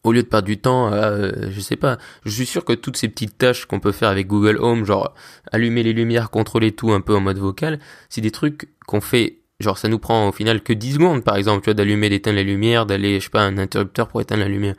au 0.02 0.12
lieu 0.12 0.22
de 0.22 0.28
perdre 0.28 0.46
du 0.46 0.58
temps, 0.58 0.92
euh, 0.92 1.30
je 1.50 1.60
sais 1.60 1.76
pas, 1.76 1.98
je 2.24 2.30
suis 2.30 2.46
sûr 2.46 2.64
que 2.64 2.72
toutes 2.72 2.96
ces 2.96 3.08
petites 3.08 3.38
tâches 3.38 3.66
qu'on 3.66 3.80
peut 3.80 3.92
faire 3.92 4.08
avec 4.08 4.26
Google 4.26 4.58
Home, 4.58 4.84
genre 4.84 5.14
allumer 5.52 5.82
les 5.82 5.92
lumières, 5.92 6.30
contrôler 6.30 6.72
tout 6.72 6.92
un 6.92 7.00
peu 7.00 7.14
en 7.14 7.20
mode 7.20 7.38
vocal, 7.38 7.78
c'est 8.08 8.20
des 8.20 8.30
trucs 8.30 8.68
qu'on 8.86 9.00
fait, 9.00 9.40
genre 9.60 9.78
ça 9.78 9.88
nous 9.88 9.98
prend 9.98 10.28
au 10.28 10.32
final 10.32 10.62
que 10.62 10.72
10 10.72 10.94
secondes 10.94 11.24
par 11.24 11.36
exemple, 11.36 11.62
tu 11.62 11.66
vois, 11.66 11.74
d'allumer, 11.74 12.08
d'éteindre 12.08 12.36
la 12.36 12.42
lumière, 12.42 12.86
d'aller, 12.86 13.20
je 13.20 13.24
sais 13.24 13.30
pas, 13.30 13.42
un 13.42 13.58
interrupteur 13.58 14.08
pour 14.08 14.20
éteindre 14.20 14.42
la 14.42 14.48
lumière. 14.48 14.74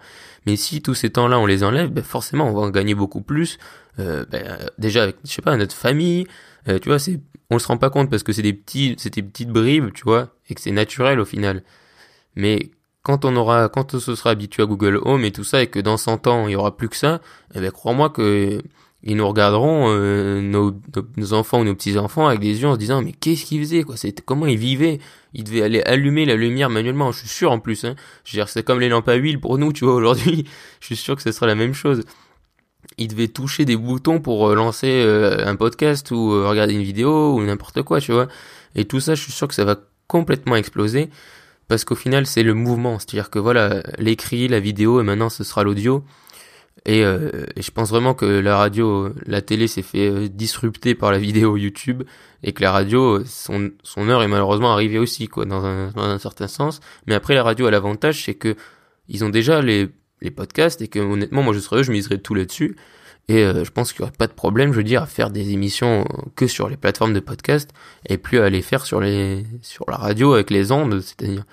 Mais 0.45 0.55
si 0.55 0.81
tous 0.81 0.93
ces 0.93 1.09
temps-là 1.09 1.39
on 1.39 1.45
les 1.45 1.63
enlève, 1.63 1.89
ben 1.89 2.03
forcément 2.03 2.47
on 2.47 2.53
va 2.53 2.61
en 2.61 2.69
gagner 2.69 2.95
beaucoup 2.95 3.21
plus. 3.21 3.57
Euh, 3.99 4.25
ben, 4.29 4.57
déjà 4.77 5.03
avec, 5.03 5.17
je 5.23 5.31
sais 5.31 5.41
pas, 5.41 5.55
notre 5.57 5.75
famille, 5.75 6.27
euh, 6.67 6.79
tu 6.79 6.89
vois, 6.89 6.99
c'est, 6.99 7.19
on 7.49 7.59
se 7.59 7.67
rend 7.67 7.77
pas 7.77 7.89
compte 7.89 8.09
parce 8.09 8.23
que 8.23 8.33
c'est 8.33 8.41
des 8.41 8.53
petits, 8.53 8.95
c'est 8.97 9.09
petites 9.09 9.49
bribes, 9.49 9.93
tu 9.93 10.03
vois, 10.03 10.35
et 10.49 10.55
que 10.55 10.61
c'est 10.61 10.71
naturel 10.71 11.19
au 11.19 11.25
final. 11.25 11.63
Mais 12.35 12.71
quand 13.03 13.25
on 13.25 13.35
aura, 13.35 13.69
quand 13.69 13.93
on 13.93 13.99
se 13.99 14.15
sera 14.15 14.31
habitué 14.31 14.63
à 14.63 14.65
Google 14.65 14.99
Home 15.03 15.23
et 15.23 15.31
tout 15.31 15.43
ça, 15.43 15.61
et 15.61 15.67
que 15.67 15.79
dans 15.79 15.97
100 15.97 16.27
ans 16.27 16.47
il 16.47 16.53
y 16.53 16.55
aura 16.55 16.75
plus 16.75 16.89
que 16.89 16.97
ça, 16.97 17.21
eh 17.53 17.59
ben 17.61 17.71
crois-moi 17.71 18.09
que 18.09 18.61
ils 19.05 19.15
nous 19.15 19.27
regarderont 19.27 19.85
euh, 19.89 20.41
nos, 20.41 20.73
nos, 21.15 21.33
enfants 21.33 21.59
ou 21.59 21.63
nos 21.63 21.75
petits 21.75 21.97
enfants 21.97 22.27
avec 22.27 22.39
des 22.39 22.59
yeux 22.59 22.67
en 22.67 22.73
se 22.73 22.79
disant 22.79 23.03
mais 23.03 23.11
qu'est-ce 23.11 23.45
qu'ils 23.45 23.59
faisaient 23.61 23.83
quoi? 23.83 23.97
C'était 23.97 24.23
comment 24.25 24.47
ils 24.47 24.57
vivaient? 24.57 24.99
Ils 25.35 25.43
devaient 25.43 25.61
aller 25.61 25.81
allumer 25.83 26.25
la 26.25 26.35
lumière 26.35 26.71
manuellement 26.71 27.11
je 27.11 27.19
suis 27.19 27.27
sûr 27.27 27.51
en 27.51 27.59
plus 27.59 27.85
hein. 27.85 27.95
Dire 28.25 28.49
c'est 28.49 28.63
comme 28.63 28.79
les 28.79 28.89
lampes 28.89 29.07
à 29.07 29.13
huile 29.13 29.39
pour 29.39 29.59
nous 29.59 29.71
tu 29.73 29.85
vois 29.85 29.93
aujourd'hui. 29.93 30.45
Je 30.79 30.87
suis 30.87 30.95
sûr 30.95 31.15
que 31.15 31.21
ce 31.21 31.31
sera 31.31 31.45
la 31.45 31.55
même 31.55 31.73
chose. 31.73 32.03
Ils 32.97 33.07
devaient 33.07 33.27
toucher 33.27 33.65
des 33.65 33.75
boutons 33.75 34.19
pour 34.19 34.49
euh, 34.49 34.55
lancer 34.55 35.03
euh, 35.05 35.45
un 35.45 35.55
podcast 35.55 36.09
ou 36.11 36.31
regarder 36.47 36.73
une 36.73 36.83
vidéo 36.83 37.35
ou 37.35 37.43
n'importe 37.43 37.83
quoi 37.83 38.01
tu 38.01 38.11
vois. 38.11 38.27
Et 38.75 38.85
tout 38.85 38.99
ça 38.99 39.13
je 39.13 39.21
suis 39.21 39.31
sûr 39.31 39.47
que 39.47 39.53
ça 39.53 39.65
va 39.65 39.77
complètement 40.07 40.55
exploser 40.55 41.09
parce 41.67 41.85
qu'au 41.85 41.95
final 41.95 42.25
c'est 42.25 42.43
le 42.43 42.55
mouvement, 42.55 42.97
c'est-à-dire 42.97 43.29
que 43.29 43.37
voilà, 43.37 43.83
l'écrit, 43.99 44.47
la 44.47 44.59
vidéo 44.59 44.99
et 44.99 45.03
maintenant 45.03 45.29
ce 45.29 45.43
sera 45.43 45.63
l'audio. 45.63 46.03
Et, 46.85 47.03
euh, 47.03 47.45
je 47.57 47.71
pense 47.71 47.89
vraiment 47.89 48.13
que 48.13 48.25
la 48.25 48.57
radio, 48.57 49.09
la 49.25 49.41
télé 49.41 49.67
s'est 49.67 49.81
fait 49.81 50.09
euh, 50.09 50.27
disrupter 50.27 50.93
par 50.93 51.11
la 51.11 51.17
vidéo 51.27 51.57
YouTube 51.57 52.03
et 52.43 52.53
que 52.53 52.61
la 52.61 52.71
radio, 52.71 53.23
son, 53.25 53.71
son 53.83 54.09
heure 54.09 54.21
est 54.21 54.27
malheureusement 54.27 54.71
arrivée 54.71 54.99
aussi, 54.99 55.27
quoi, 55.27 55.45
dans 55.45 55.65
un, 55.65 55.91
dans 55.91 56.03
un 56.03 56.19
certain 56.19 56.47
sens. 56.47 56.79
Mais 57.07 57.15
après 57.15 57.33
la 57.33 57.43
radio 57.43 57.65
a 57.67 57.71
l'avantage, 57.71 58.23
c'est 58.25 58.35
que 58.35 58.55
ils 59.07 59.23
ont 59.23 59.29
déjà 59.29 59.61
les, 59.61 59.89
les 60.21 60.31
podcasts 60.31 60.81
et 60.81 60.87
que 60.87 60.99
honnêtement, 60.99 61.43
moi 61.43 61.53
je 61.53 61.59
serais 61.59 61.77
eux, 61.77 61.83
je 61.83 61.91
miserais 61.91 62.17
tout 62.17 62.35
là-dessus. 62.35 62.75
Et 63.27 63.43
euh, 63.43 63.63
je 63.63 63.71
pense 63.71 63.91
qu'il 63.91 64.03
n'y 64.03 64.07
aurait 64.07 64.17
pas 64.17 64.27
de 64.27 64.33
problème, 64.33 64.71
je 64.71 64.77
veux 64.77 64.83
dire, 64.83 65.01
à 65.01 65.07
faire 65.07 65.31
des 65.31 65.51
émissions 65.51 66.05
que 66.35 66.45
sur 66.45 66.69
les 66.69 66.77
plateformes 66.77 67.13
de 67.13 67.19
podcast 67.19 67.71
et 68.07 68.17
plus 68.17 68.39
à 68.39 68.49
les 68.49 68.61
faire 68.61 68.85
sur 68.85 69.01
les 69.01 69.45
sur 69.61 69.89
la 69.89 69.97
radio 69.97 70.33
avec 70.33 70.51
les 70.51 70.71
ondes, 70.71 71.01
c'est-à-dire. 71.01 71.43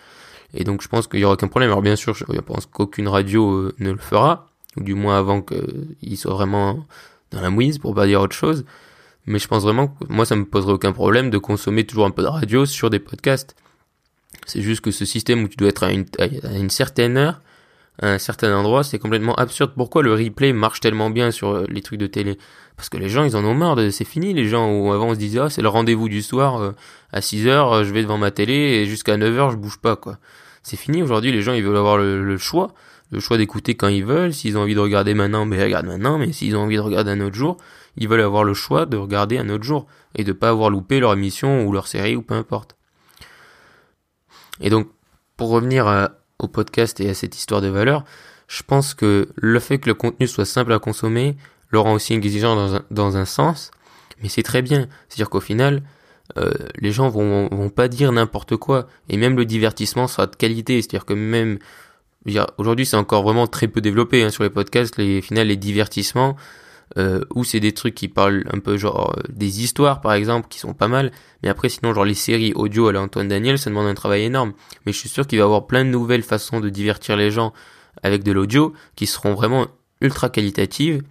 Et 0.54 0.64
donc 0.64 0.82
je 0.82 0.88
pense 0.88 1.06
qu'il 1.06 1.20
n'y 1.20 1.24
aura 1.24 1.34
aucun 1.34 1.48
problème. 1.48 1.70
Alors 1.70 1.80
bien 1.80 1.96
sûr, 1.96 2.14
je 2.14 2.40
pense 2.40 2.66
qu'aucune 2.66 3.08
radio 3.08 3.50
euh, 3.52 3.74
ne 3.78 3.90
le 3.90 3.98
fera, 3.98 4.51
ou 4.76 4.82
du 4.82 4.94
moins 4.94 5.18
avant 5.18 5.42
qu'il 5.42 6.16
soit 6.16 6.34
vraiment 6.34 6.84
dans 7.30 7.40
la 7.40 7.50
mouise, 7.50 7.78
pour 7.78 7.94
pas 7.94 8.06
dire 8.06 8.20
autre 8.20 8.36
chose. 8.36 8.64
Mais 9.26 9.38
je 9.38 9.46
pense 9.48 9.62
vraiment 9.62 9.88
que 9.88 10.04
moi, 10.08 10.24
ça 10.24 10.36
me 10.36 10.44
poserait 10.44 10.72
aucun 10.72 10.92
problème 10.92 11.30
de 11.30 11.38
consommer 11.38 11.84
toujours 11.84 12.06
un 12.06 12.10
peu 12.10 12.22
de 12.22 12.28
radio 12.28 12.66
sur 12.66 12.90
des 12.90 12.98
podcasts. 12.98 13.54
C'est 14.46 14.62
juste 14.62 14.80
que 14.80 14.90
ce 14.90 15.04
système 15.04 15.44
où 15.44 15.48
tu 15.48 15.56
dois 15.56 15.68
être 15.68 15.84
à 15.84 15.92
une, 15.92 16.70
certaine 16.70 17.16
heure, 17.16 17.40
à 18.00 18.08
un 18.08 18.18
certain 18.18 18.54
endroit, 18.56 18.82
c'est 18.82 18.98
complètement 18.98 19.34
absurde. 19.34 19.72
Pourquoi 19.76 20.02
le 20.02 20.14
replay 20.14 20.52
marche 20.52 20.80
tellement 20.80 21.10
bien 21.10 21.30
sur 21.30 21.50
euh, 21.50 21.66
les 21.68 21.82
trucs 21.82 22.00
de 22.00 22.06
télé? 22.06 22.38
Parce 22.76 22.88
que 22.88 22.96
les 22.96 23.08
gens, 23.08 23.22
ils 23.24 23.36
en 23.36 23.44
ont 23.44 23.54
marre, 23.54 23.78
c'est 23.92 24.04
fini 24.04 24.32
les 24.34 24.48
gens 24.48 24.92
avant 24.92 25.10
on 25.10 25.14
se 25.14 25.18
disait 25.18 25.40
ah, 25.40 25.50
c'est 25.50 25.62
le 25.62 25.68
rendez-vous 25.68 26.08
du 26.08 26.22
soir 26.22 26.60
euh, 26.60 26.72
à 27.12 27.20
6 27.20 27.46
heures, 27.46 27.72
euh, 27.72 27.84
je 27.84 27.92
vais 27.92 28.02
devant 28.02 28.18
ma 28.18 28.30
télé 28.30 28.54
et 28.54 28.86
jusqu'à 28.86 29.16
9 29.16 29.38
heures 29.38 29.50
je 29.50 29.56
bouge 29.56 29.78
pas. 29.78 30.00
C'est 30.62 30.76
fini 30.76 31.02
aujourd'hui, 31.02 31.32
les 31.32 31.42
gens 31.42 31.52
ils 31.52 31.62
veulent 31.62 31.76
avoir 31.76 31.98
le, 31.98 32.36
choix, 32.38 32.72
le 33.12 33.20
choix 33.20 33.36
d'écouter 33.36 33.74
quand 33.74 33.88
ils 33.88 34.04
veulent, 34.04 34.32
s'ils 34.32 34.56
ont 34.56 34.62
envie 34.62 34.74
de 34.74 34.80
regarder 34.80 35.12
maintenant, 35.12 35.44
ben 35.46 35.60
ils 35.60 35.62
regardent 35.62 35.86
maintenant, 35.86 36.18
mais 36.18 36.32
s'ils 36.32 36.56
ont 36.56 36.62
envie 36.62 36.76
de 36.76 36.80
regarder 36.80 37.10
un 37.10 37.20
autre 37.20 37.36
jour, 37.36 37.58
ils 37.96 38.08
veulent 38.08 38.22
avoir 38.22 38.42
le 38.42 38.54
choix 38.54 38.86
de 38.86 38.96
regarder 38.96 39.36
un 39.36 39.50
autre 39.50 39.64
jour 39.64 39.86
et 40.14 40.24
de 40.24 40.32
pas 40.32 40.48
avoir 40.48 40.70
loupé 40.70 40.98
leur 40.98 41.12
émission 41.12 41.64
ou 41.64 41.72
leur 41.72 41.86
série 41.86 42.16
ou 42.16 42.22
peu 42.22 42.34
importe. 42.34 42.74
Et 44.60 44.70
donc 44.70 44.88
pour 45.36 45.50
revenir 45.50 45.86
à, 45.86 46.12
au 46.38 46.48
podcast 46.48 47.00
et 47.00 47.10
à 47.10 47.14
cette 47.14 47.36
histoire 47.36 47.60
de 47.60 47.68
valeur, 47.68 48.04
je 48.48 48.62
pense 48.62 48.94
que 48.94 49.28
le 49.36 49.60
fait 49.60 49.78
que 49.78 49.90
le 49.90 49.94
contenu 49.94 50.26
soit 50.26 50.46
simple 50.46 50.72
à 50.72 50.78
consommer 50.78 51.36
le 51.68 51.80
rend 51.80 51.92
aussi 51.92 52.14
exigeant 52.14 52.54
dans 52.54 52.76
un, 52.76 52.84
dans 52.90 53.16
un 53.16 53.24
sens, 53.26 53.70
mais 54.22 54.28
c'est 54.28 54.42
très 54.42 54.62
bien. 54.62 54.88
C'est-à-dire 55.08 55.30
qu'au 55.30 55.40
final, 55.40 55.82
euh, 56.38 56.52
les 56.78 56.92
gens 56.92 57.08
vont, 57.08 57.48
vont 57.48 57.70
pas 57.70 57.88
dire 57.88 58.12
n'importe 58.12 58.56
quoi, 58.56 58.88
et 59.08 59.16
même 59.16 59.36
le 59.36 59.44
divertissement 59.44 60.06
sera 60.06 60.26
de 60.26 60.36
qualité. 60.36 60.80
C'est-à-dire 60.80 61.04
que 61.04 61.14
même 61.14 61.58
aujourd'hui, 62.58 62.86
c'est 62.86 62.96
encore 62.96 63.22
vraiment 63.22 63.46
très 63.46 63.68
peu 63.68 63.80
développé 63.80 64.22
hein, 64.22 64.30
sur 64.30 64.42
les 64.42 64.50
podcasts. 64.50 64.96
Les 64.96 65.20
final, 65.20 65.48
les 65.48 65.56
divertissements, 65.56 66.36
euh, 66.98 67.20
ou 67.34 67.42
c'est 67.44 67.60
des 67.60 67.72
trucs 67.72 67.94
qui 67.94 68.08
parlent 68.08 68.44
un 68.52 68.58
peu 68.58 68.76
genre 68.76 69.14
euh, 69.16 69.22
des 69.30 69.62
histoires 69.62 70.02
par 70.02 70.12
exemple 70.12 70.48
qui 70.48 70.58
sont 70.58 70.74
pas 70.74 70.88
mal. 70.88 71.10
Mais 71.42 71.48
après 71.48 71.68
sinon 71.68 71.94
genre 71.94 72.04
les 72.04 72.14
séries 72.14 72.52
audio 72.54 72.88
à 72.88 72.92
l'Antoine 72.92 73.28
Daniel 73.28 73.58
ça 73.58 73.70
demande 73.70 73.86
un 73.86 73.94
travail 73.94 74.24
énorme. 74.24 74.52
Mais 74.84 74.92
je 74.92 74.98
suis 74.98 75.08
sûr 75.08 75.26
qu'il 75.26 75.38
va 75.38 75.44
y 75.44 75.46
avoir 75.46 75.66
plein 75.66 75.84
de 75.84 75.90
nouvelles 75.90 76.22
façons 76.22 76.60
de 76.60 76.68
divertir 76.68 77.16
les 77.16 77.30
gens 77.30 77.54
avec 78.02 78.22
de 78.24 78.32
l'audio 78.32 78.74
qui 78.94 79.06
seront 79.06 79.34
vraiment 79.34 79.68
ultra 80.02 80.28
qualitatives 80.28 81.02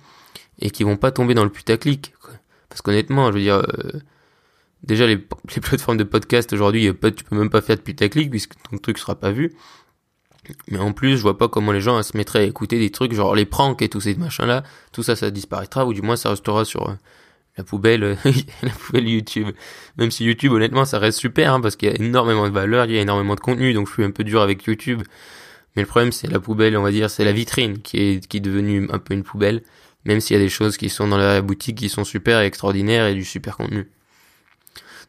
et 0.59 0.69
qui 0.69 0.83
vont 0.83 0.97
pas 0.97 1.11
tomber 1.11 1.33
dans 1.33 1.45
le 1.45 1.49
putaclic 1.49 2.13
parce 2.69 2.81
qu'honnêtement 2.81 3.31
je 3.31 3.37
veux 3.37 3.43
dire 3.43 3.55
euh, 3.55 3.99
déjà 4.83 5.07
les, 5.07 5.15
les, 5.15 5.61
plateformes 5.61 5.97
de 5.97 6.03
podcast 6.03 6.53
aujourd'hui 6.53 6.91
tu 7.15 7.23
peux 7.23 7.35
même 7.35 7.49
pas 7.49 7.61
faire 7.61 7.77
de 7.77 7.81
putaclic 7.81 8.29
puisque 8.29 8.53
ton 8.69 8.77
truc 8.77 8.99
sera 8.99 9.15
pas 9.15 9.31
vu 9.31 9.55
mais 10.69 10.79
en 10.79 10.91
plus, 10.91 11.17
je 11.17 11.21
vois 11.21 11.37
pas 11.37 11.47
comment 11.47 11.71
les 11.71 11.81
gens 11.81 12.01
se 12.01 12.17
mettraient 12.17 12.39
à 12.39 12.43
écouter 12.43 12.79
des 12.79 12.89
trucs 12.89 13.13
genre 13.13 13.35
les 13.35 13.45
pranks 13.45 13.81
et 13.81 13.89
tous 13.89 14.01
ces 14.01 14.15
machins-là. 14.15 14.63
Tout 14.91 15.03
ça, 15.03 15.15
ça 15.15 15.29
disparaîtra 15.29 15.85
ou 15.85 15.93
du 15.93 16.01
moins 16.01 16.15
ça 16.15 16.29
restera 16.29 16.65
sur 16.65 16.89
euh, 16.89 16.93
la 17.57 17.63
poubelle, 17.63 18.17
la 18.63 18.71
poubelle 18.71 19.07
YouTube. 19.07 19.49
Même 19.97 20.11
si 20.11 20.25
YouTube, 20.25 20.51
honnêtement, 20.53 20.85
ça 20.85 20.99
reste 20.99 21.19
super 21.19 21.53
hein, 21.53 21.61
parce 21.61 21.75
qu'il 21.75 21.89
y 21.89 21.91
a 21.91 21.95
énormément 21.95 22.47
de 22.47 22.53
valeur, 22.53 22.85
il 22.85 22.93
y 22.93 22.97
a 22.97 23.01
énormément 23.01 23.35
de 23.35 23.39
contenu, 23.39 23.73
donc 23.73 23.87
je 23.87 23.93
suis 23.93 24.03
un 24.03 24.11
peu 24.11 24.23
dur 24.23 24.41
avec 24.41 24.63
YouTube. 24.65 25.03
Mais 25.75 25.83
le 25.83 25.87
problème, 25.87 26.11
c'est 26.11 26.27
la 26.27 26.39
poubelle, 26.39 26.75
on 26.75 26.81
va 26.81 26.91
dire, 26.91 27.09
c'est 27.09 27.23
la 27.23 27.31
vitrine 27.31 27.79
qui 27.79 27.97
est 27.97 28.27
qui 28.27 28.37
est 28.37 28.41
devenue 28.41 28.87
un 28.91 28.99
peu 28.99 29.13
une 29.13 29.23
poubelle. 29.23 29.61
Même 30.05 30.19
s'il 30.19 30.35
y 30.35 30.39
a 30.39 30.43
des 30.43 30.49
choses 30.49 30.77
qui 30.77 30.89
sont 30.89 31.07
dans 31.07 31.17
la 31.17 31.41
boutique 31.43 31.77
qui 31.77 31.89
sont 31.89 32.03
super 32.03 32.41
et 32.41 32.45
extraordinaires 32.47 33.05
et 33.05 33.13
du 33.13 33.23
super 33.23 33.57
contenu. 33.57 33.87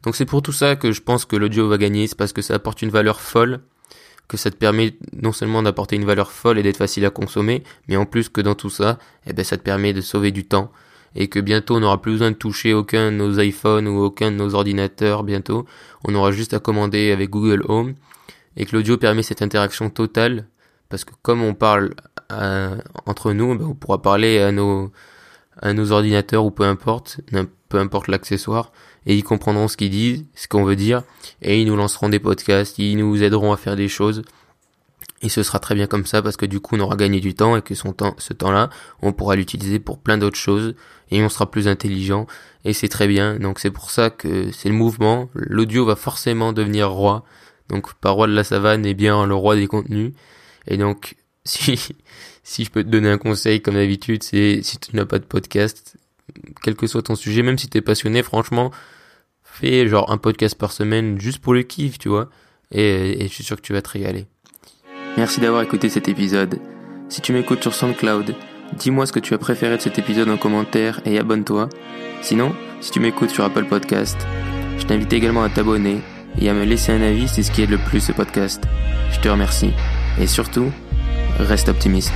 Donc 0.03 0.15
c'est 0.15 0.25
pour 0.25 0.43
tout 0.43 0.51
ça 0.51 0.75
que 0.75 0.91
je 0.91 1.01
pense 1.01 1.25
que 1.25 1.35
l'audio 1.35 1.67
va 1.67 1.77
gagner, 1.77 2.07
c'est 2.07 2.17
parce 2.17 2.33
que 2.33 2.43
ça 2.43 2.53
apporte 2.55 2.81
une 2.83 2.89
valeur 2.89 3.19
folle 3.21 3.61
que 4.27 4.37
ça 4.37 4.49
te 4.49 4.55
permet 4.55 4.95
non 5.13 5.31
seulement 5.31 5.61
d'apporter 5.63 5.95
une 5.95 6.05
valeur 6.05 6.31
folle 6.31 6.57
et 6.57 6.63
d'être 6.63 6.77
facile 6.77 7.05
à 7.05 7.09
consommer, 7.09 7.63
mais 7.87 7.97
en 7.97 8.05
plus 8.05 8.29
que 8.29 8.41
dans 8.41 8.55
tout 8.55 8.69
ça, 8.69 8.97
eh 9.27 9.33
ben, 9.33 9.43
ça 9.43 9.57
te 9.57 9.63
permet 9.63 9.93
de 9.93 10.01
sauver 10.01 10.31
du 10.31 10.45
temps 10.45 10.71
et 11.15 11.27
que 11.27 11.39
bientôt 11.39 11.75
on 11.75 11.79
n'aura 11.81 12.01
plus 12.01 12.13
besoin 12.13 12.31
de 12.31 12.35
toucher 12.35 12.73
aucun 12.73 13.11
de 13.11 13.17
nos 13.17 13.39
iPhones 13.39 13.87
ou 13.87 14.01
aucun 14.01 14.31
de 14.31 14.35
nos 14.35 14.55
ordinateurs 14.55 15.23
bientôt. 15.23 15.65
On 16.05 16.15
aura 16.15 16.31
juste 16.31 16.53
à 16.53 16.59
commander 16.59 17.11
avec 17.11 17.29
Google 17.29 17.63
Home 17.67 17.93
et 18.57 18.65
que 18.65 18.75
l'audio 18.75 18.97
permet 18.97 19.23
cette 19.23 19.41
interaction 19.41 19.89
totale 19.89 20.47
parce 20.89 21.05
que 21.05 21.11
comme 21.21 21.41
on 21.41 21.53
parle 21.53 21.93
euh, 22.31 22.77
entre 23.05 23.33
nous, 23.33 23.55
ben, 23.57 23.65
on 23.65 23.75
pourra 23.75 24.01
parler 24.01 24.39
à 24.39 24.51
nos 24.51 24.91
à 25.61 25.73
nos 25.73 25.91
ordinateurs 25.91 26.45
ou 26.45 26.51
peu 26.51 26.63
importe, 26.63 27.21
peu 27.69 27.77
importe 27.77 28.07
l'accessoire, 28.07 28.71
et 29.05 29.15
ils 29.15 29.23
comprendront 29.23 29.67
ce 29.67 29.77
qu'ils 29.77 29.89
disent, 29.89 30.25
ce 30.35 30.47
qu'on 30.47 30.63
veut 30.63 30.75
dire, 30.75 31.03
et 31.41 31.61
ils 31.61 31.67
nous 31.67 31.75
lanceront 31.75 32.09
des 32.09 32.19
podcasts, 32.19 32.77
ils 32.79 32.97
nous 32.97 33.21
aideront 33.23 33.51
à 33.51 33.57
faire 33.57 33.75
des 33.75 33.87
choses, 33.87 34.23
et 35.23 35.29
ce 35.29 35.41
sera 35.41 35.59
très 35.59 35.73
bien 35.73 35.87
comme 35.87 36.05
ça 36.05 36.21
parce 36.21 36.35
que 36.35 36.45
du 36.45 36.59
coup 36.59 36.75
on 36.75 36.81
aura 36.81 36.97
gagné 36.97 37.21
du 37.21 37.33
temps 37.33 37.55
et 37.55 37.61
que 37.61 37.75
son 37.75 37.93
temps, 37.93 38.13
ce 38.17 38.33
temps-là, 38.33 38.69
on 39.01 39.13
pourra 39.13 39.37
l'utiliser 39.37 39.79
pour 39.79 39.97
plein 39.97 40.17
d'autres 40.17 40.37
choses 40.37 40.75
et 41.11 41.23
on 41.23 41.29
sera 41.29 41.49
plus 41.49 41.69
intelligent 41.69 42.27
et 42.65 42.73
c'est 42.73 42.89
très 42.89 43.07
bien. 43.07 43.39
Donc 43.39 43.59
c'est 43.59 43.71
pour 43.71 43.89
ça 43.89 44.09
que 44.09 44.51
c'est 44.51 44.67
le 44.67 44.75
mouvement. 44.75 45.29
L'audio 45.33 45.85
va 45.85 45.95
forcément 45.95 46.51
devenir 46.51 46.91
roi. 46.91 47.23
Donc 47.69 47.93
pas 47.93 48.09
roi 48.09 48.27
de 48.27 48.33
la 48.33 48.43
savane 48.43 48.85
et 48.85 48.93
bien 48.93 49.25
le 49.25 49.33
roi 49.33 49.55
des 49.55 49.67
contenus. 49.67 50.11
Et 50.67 50.75
donc 50.75 51.15
si 51.45 51.79
si 52.43 52.65
je 52.65 52.71
peux 52.71 52.83
te 52.83 52.89
donner 52.89 53.09
un 53.09 53.17
conseil 53.17 53.61
comme 53.61 53.75
d'habitude, 53.75 54.23
c'est 54.23 54.61
si 54.61 54.77
tu 54.77 54.93
n'as 54.93 55.05
pas 55.05 55.19
de 55.19 55.23
podcast, 55.23 55.95
quel 56.61 56.75
que 56.75 56.87
soit 56.87 57.03
ton 57.03 57.15
sujet, 57.15 57.43
même 57.43 57.57
si 57.57 57.67
t'es 57.67 57.81
passionné, 57.81 58.23
franchement, 58.23 58.71
fais 59.43 59.87
genre 59.87 60.11
un 60.11 60.17
podcast 60.17 60.57
par 60.57 60.71
semaine 60.71 61.19
juste 61.19 61.39
pour 61.39 61.53
le 61.53 61.63
kiff, 61.63 61.97
tu 61.99 62.09
vois. 62.09 62.29
Et, 62.71 63.17
je 63.21 63.27
suis 63.27 63.43
sûr 63.43 63.55
que 63.55 63.61
tu 63.61 63.73
vas 63.73 63.81
te 63.81 63.89
régaler. 63.89 64.25
Merci 65.17 65.39
d'avoir 65.39 65.61
écouté 65.61 65.89
cet 65.89 66.07
épisode. 66.07 66.59
Si 67.09 67.21
tu 67.21 67.33
m'écoutes 67.33 67.61
sur 67.61 67.73
SoundCloud, 67.73 68.35
dis-moi 68.77 69.05
ce 69.05 69.13
que 69.13 69.19
tu 69.19 69.35
as 69.35 69.37
préféré 69.37 69.77
de 69.77 69.81
cet 69.81 69.99
épisode 69.99 70.29
en 70.29 70.37
commentaire 70.37 71.01
et 71.05 71.19
abonne-toi. 71.19 71.69
Sinon, 72.21 72.55
si 72.81 72.91
tu 72.91 72.99
m'écoutes 72.99 73.29
sur 73.29 73.43
Apple 73.43 73.65
Podcast, 73.65 74.17
je 74.79 74.85
t'invite 74.85 75.13
également 75.13 75.43
à 75.43 75.49
t'abonner 75.49 76.01
et 76.39 76.49
à 76.49 76.53
me 76.53 76.65
laisser 76.65 76.91
un 76.91 77.01
avis, 77.01 77.27
c'est 77.27 77.43
ce 77.43 77.51
qui 77.51 77.61
aide 77.61 77.69
le 77.69 77.77
plus 77.77 77.99
ce 77.99 78.11
podcast. 78.11 78.63
Je 79.11 79.19
te 79.19 79.29
remercie. 79.29 79.71
Et 80.19 80.25
surtout, 80.25 80.71
reste 81.37 81.69
optimiste. 81.69 82.13